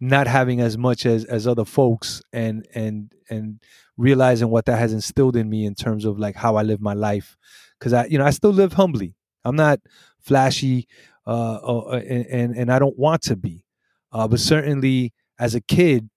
[0.00, 3.60] not having as much as as other folks, and and and
[3.96, 6.94] realizing what that has instilled in me in terms of like how I live my
[6.94, 7.36] life,
[7.78, 9.14] because I you know I still live humbly.
[9.44, 9.80] I'm not
[10.20, 10.86] flashy,
[11.26, 13.64] uh, uh, and, and and I don't want to be.
[14.12, 16.08] Uh, but certainly, as a kid,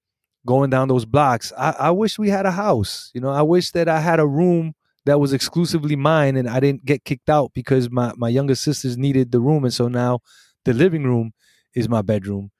[0.46, 3.12] going down those blocks, I, I wish we had a house.
[3.14, 4.76] You know, I wish that I had a room
[5.06, 8.98] that was exclusively mine, and I didn't get kicked out because my my younger sisters
[8.98, 10.20] needed the room, and so now
[10.66, 11.34] the living room
[11.76, 12.52] is my bedroom.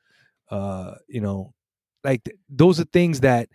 [0.52, 1.54] Uh, you know,
[2.04, 3.50] like th- those are things that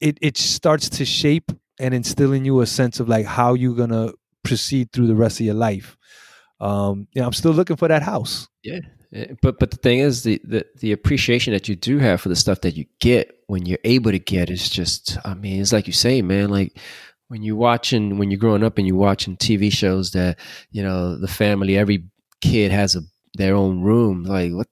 [0.00, 3.74] it it starts to shape and instill in you a sense of like how you're
[3.74, 4.12] gonna
[4.42, 5.96] proceed through the rest of your life.
[6.60, 8.48] Um, you know, I'm still looking for that house.
[8.66, 8.80] Eh,
[9.12, 12.28] Eh, but but the thing is, the, the the appreciation that you do have for
[12.28, 15.18] the stuff that you get when you're able to get is just.
[15.24, 16.48] I mean, it's like you say, man.
[16.50, 16.78] Like
[17.28, 20.38] when you're watching, when you're growing up and you're watching TV shows that
[20.70, 22.04] you know the family, every
[22.40, 23.02] kid has a
[23.34, 24.24] their own room.
[24.24, 24.68] Like what,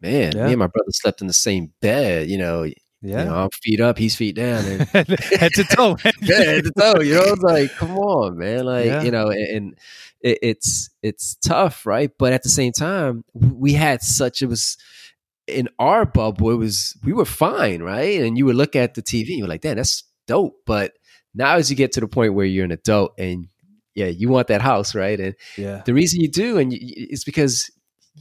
[0.00, 0.32] man?
[0.36, 0.46] Yeah.
[0.46, 2.28] Me and my brother slept in the same bed.
[2.28, 2.66] You know,
[3.04, 4.80] Yeah, you know, I'm feet up, he's feet down, and
[5.38, 5.96] head to toe.
[6.22, 7.00] yeah, head to toe.
[7.02, 8.64] You know, it's like, come on, man.
[8.64, 9.02] Like, Yeah.
[9.02, 9.78] you know, and, and
[10.22, 12.10] it, it's it's tough, right?
[12.18, 14.78] But at the same time, we had such it was
[15.46, 16.50] in our bubble.
[16.50, 18.20] It was we were fine, right?
[18.22, 20.56] And you would look at the TV, you're like, damn, that's dope.
[20.64, 20.92] But
[21.34, 23.48] now, as you get to the point where you're an adult and
[23.94, 25.20] yeah, you want that house, right?
[25.20, 27.70] And yeah, the reason you do, and you, it's because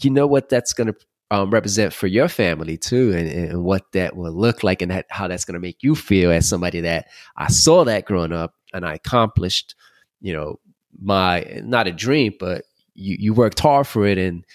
[0.02, 0.96] you know what that's going to
[1.34, 5.08] um, represent for your family too, and, and what that will look like, and that,
[5.10, 8.54] how that's going to make you feel as somebody that I saw that growing up,
[8.74, 9.74] and I accomplished,
[10.22, 10.60] you know,
[11.02, 14.46] my not a dream, but you you worked hard for it, and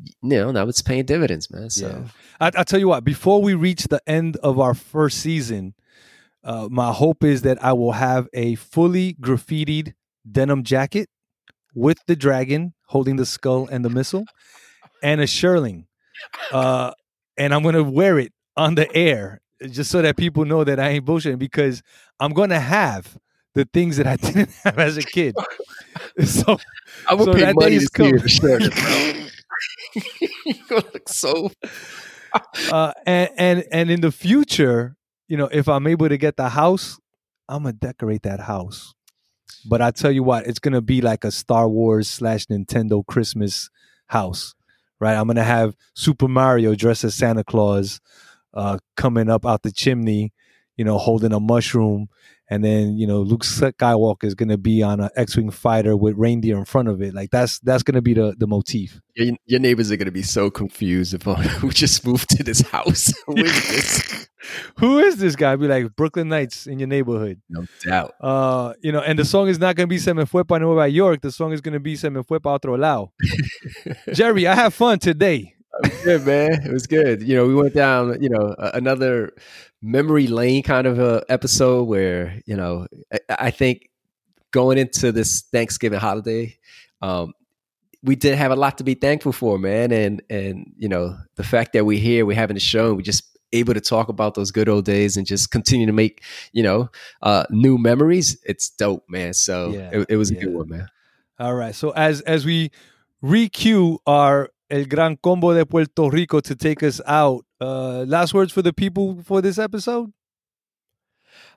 [0.00, 1.70] you know now it's paying dividends, man.
[1.70, 2.08] So Yeah.
[2.40, 5.74] I, I tell you what, before we reach the end of our first season,
[6.44, 9.94] uh, my hope is that I will have a fully graffitied
[10.30, 11.08] denim jacket
[11.74, 14.24] with the dragon holding the skull and the missile,
[15.02, 15.86] and a shearling,
[16.50, 16.92] uh,
[17.36, 20.90] and I'm gonna wear it on the air just so that people know that I
[20.90, 21.82] ain't bullshitting because
[22.20, 23.18] I'm gonna have
[23.54, 25.36] the things that I didn't have as a kid.
[26.24, 26.58] So
[27.06, 28.22] I would So pay money to see you in coming.
[28.22, 29.12] the shirt, bro.
[30.46, 31.50] you gonna look so
[32.70, 34.96] uh, and and and in the future,
[35.28, 36.98] you know, if I'm able to get the house,
[37.48, 38.94] I'm gonna decorate that house.
[39.64, 43.70] But I tell you what, it's gonna be like a Star Wars slash Nintendo Christmas
[44.08, 44.54] house,
[45.02, 45.16] right?
[45.16, 48.00] I'm gonna have Super Mario dressed as Santa Claus,
[48.54, 50.32] uh, coming up out the chimney,
[50.76, 52.08] you know, holding a mushroom,
[52.48, 56.56] and then you know Luke Skywalker is gonna be on an X-wing fighter with reindeer
[56.56, 57.14] in front of it.
[57.14, 59.00] Like that's that's gonna be the the motif.
[59.16, 62.60] your, your neighbors are gonna be so confused if uh, we just moved to this
[62.60, 63.12] house.
[63.26, 64.28] Who is this?
[64.78, 65.54] Who is this guy?
[65.56, 67.40] Be like Brooklyn Nights in your neighborhood.
[67.48, 68.14] No doubt.
[68.20, 70.88] Uh, you know, and the song is not gonna be Se me fue pa Nueva
[70.88, 71.20] York.
[71.20, 73.12] The song is gonna be Se me fue pa otro lado.
[74.12, 75.54] Jerry, I have fun today.
[75.84, 76.52] It was good, man.
[76.66, 77.22] It was good.
[77.22, 79.32] You know, we went down, you know, another
[79.80, 83.88] memory lane kind of a episode where, you know, I, I think
[84.50, 86.58] going into this Thanksgiving holiday,
[87.00, 87.32] um,
[88.02, 89.92] we did have a lot to be thankful for, man.
[89.92, 93.02] And and you know, the fact that we're here, we're having a show, and we're
[93.02, 96.22] just able to talk about those good old days and just continue to make,
[96.52, 96.90] you know,
[97.22, 98.38] uh, new memories.
[98.44, 99.34] It's dope, man.
[99.34, 100.40] So Yeah, it, it was a yeah.
[100.40, 100.88] good one, man.
[101.38, 101.74] All right.
[101.74, 102.70] So as as we
[103.20, 108.52] re-cue our El Gran Combo de Puerto Rico to take us out, uh, last words
[108.52, 110.12] for the people for this episode.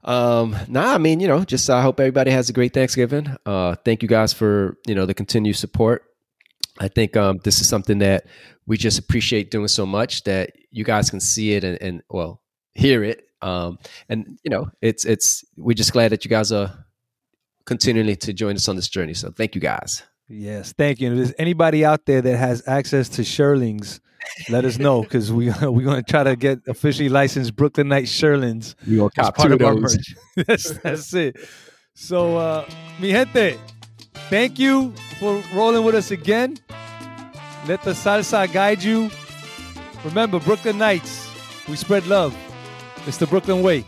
[0.03, 3.35] Um, nah, I mean, you know, just I hope everybody has a great Thanksgiving.
[3.45, 6.03] Uh, thank you guys for you know the continued support.
[6.79, 8.25] I think um, this is something that
[8.67, 12.41] we just appreciate doing so much that you guys can see it and, and well
[12.73, 13.23] hear it.
[13.41, 13.77] Um,
[14.09, 16.85] and you know, it's it's we're just glad that you guys are
[17.65, 19.13] continually to join us on this journey.
[19.13, 20.03] So thank you guys.
[20.27, 21.09] Yes, thank you.
[21.09, 23.99] And if there's anybody out there that has access to Shearlings,
[24.49, 28.75] let us know because we we're gonna try to get officially licensed Brooklyn Night Shearlings.
[28.87, 30.15] We as cop part of of our merch.
[30.47, 31.37] that's, that's it.
[31.93, 32.69] So, uh,
[32.99, 33.57] mi gente,
[34.29, 36.57] thank you for rolling with us again.
[37.67, 39.09] Let the salsa guide you.
[40.03, 41.29] Remember, Brooklyn Nights,
[41.67, 42.35] we spread love.
[43.07, 43.85] It's the Brooklyn way.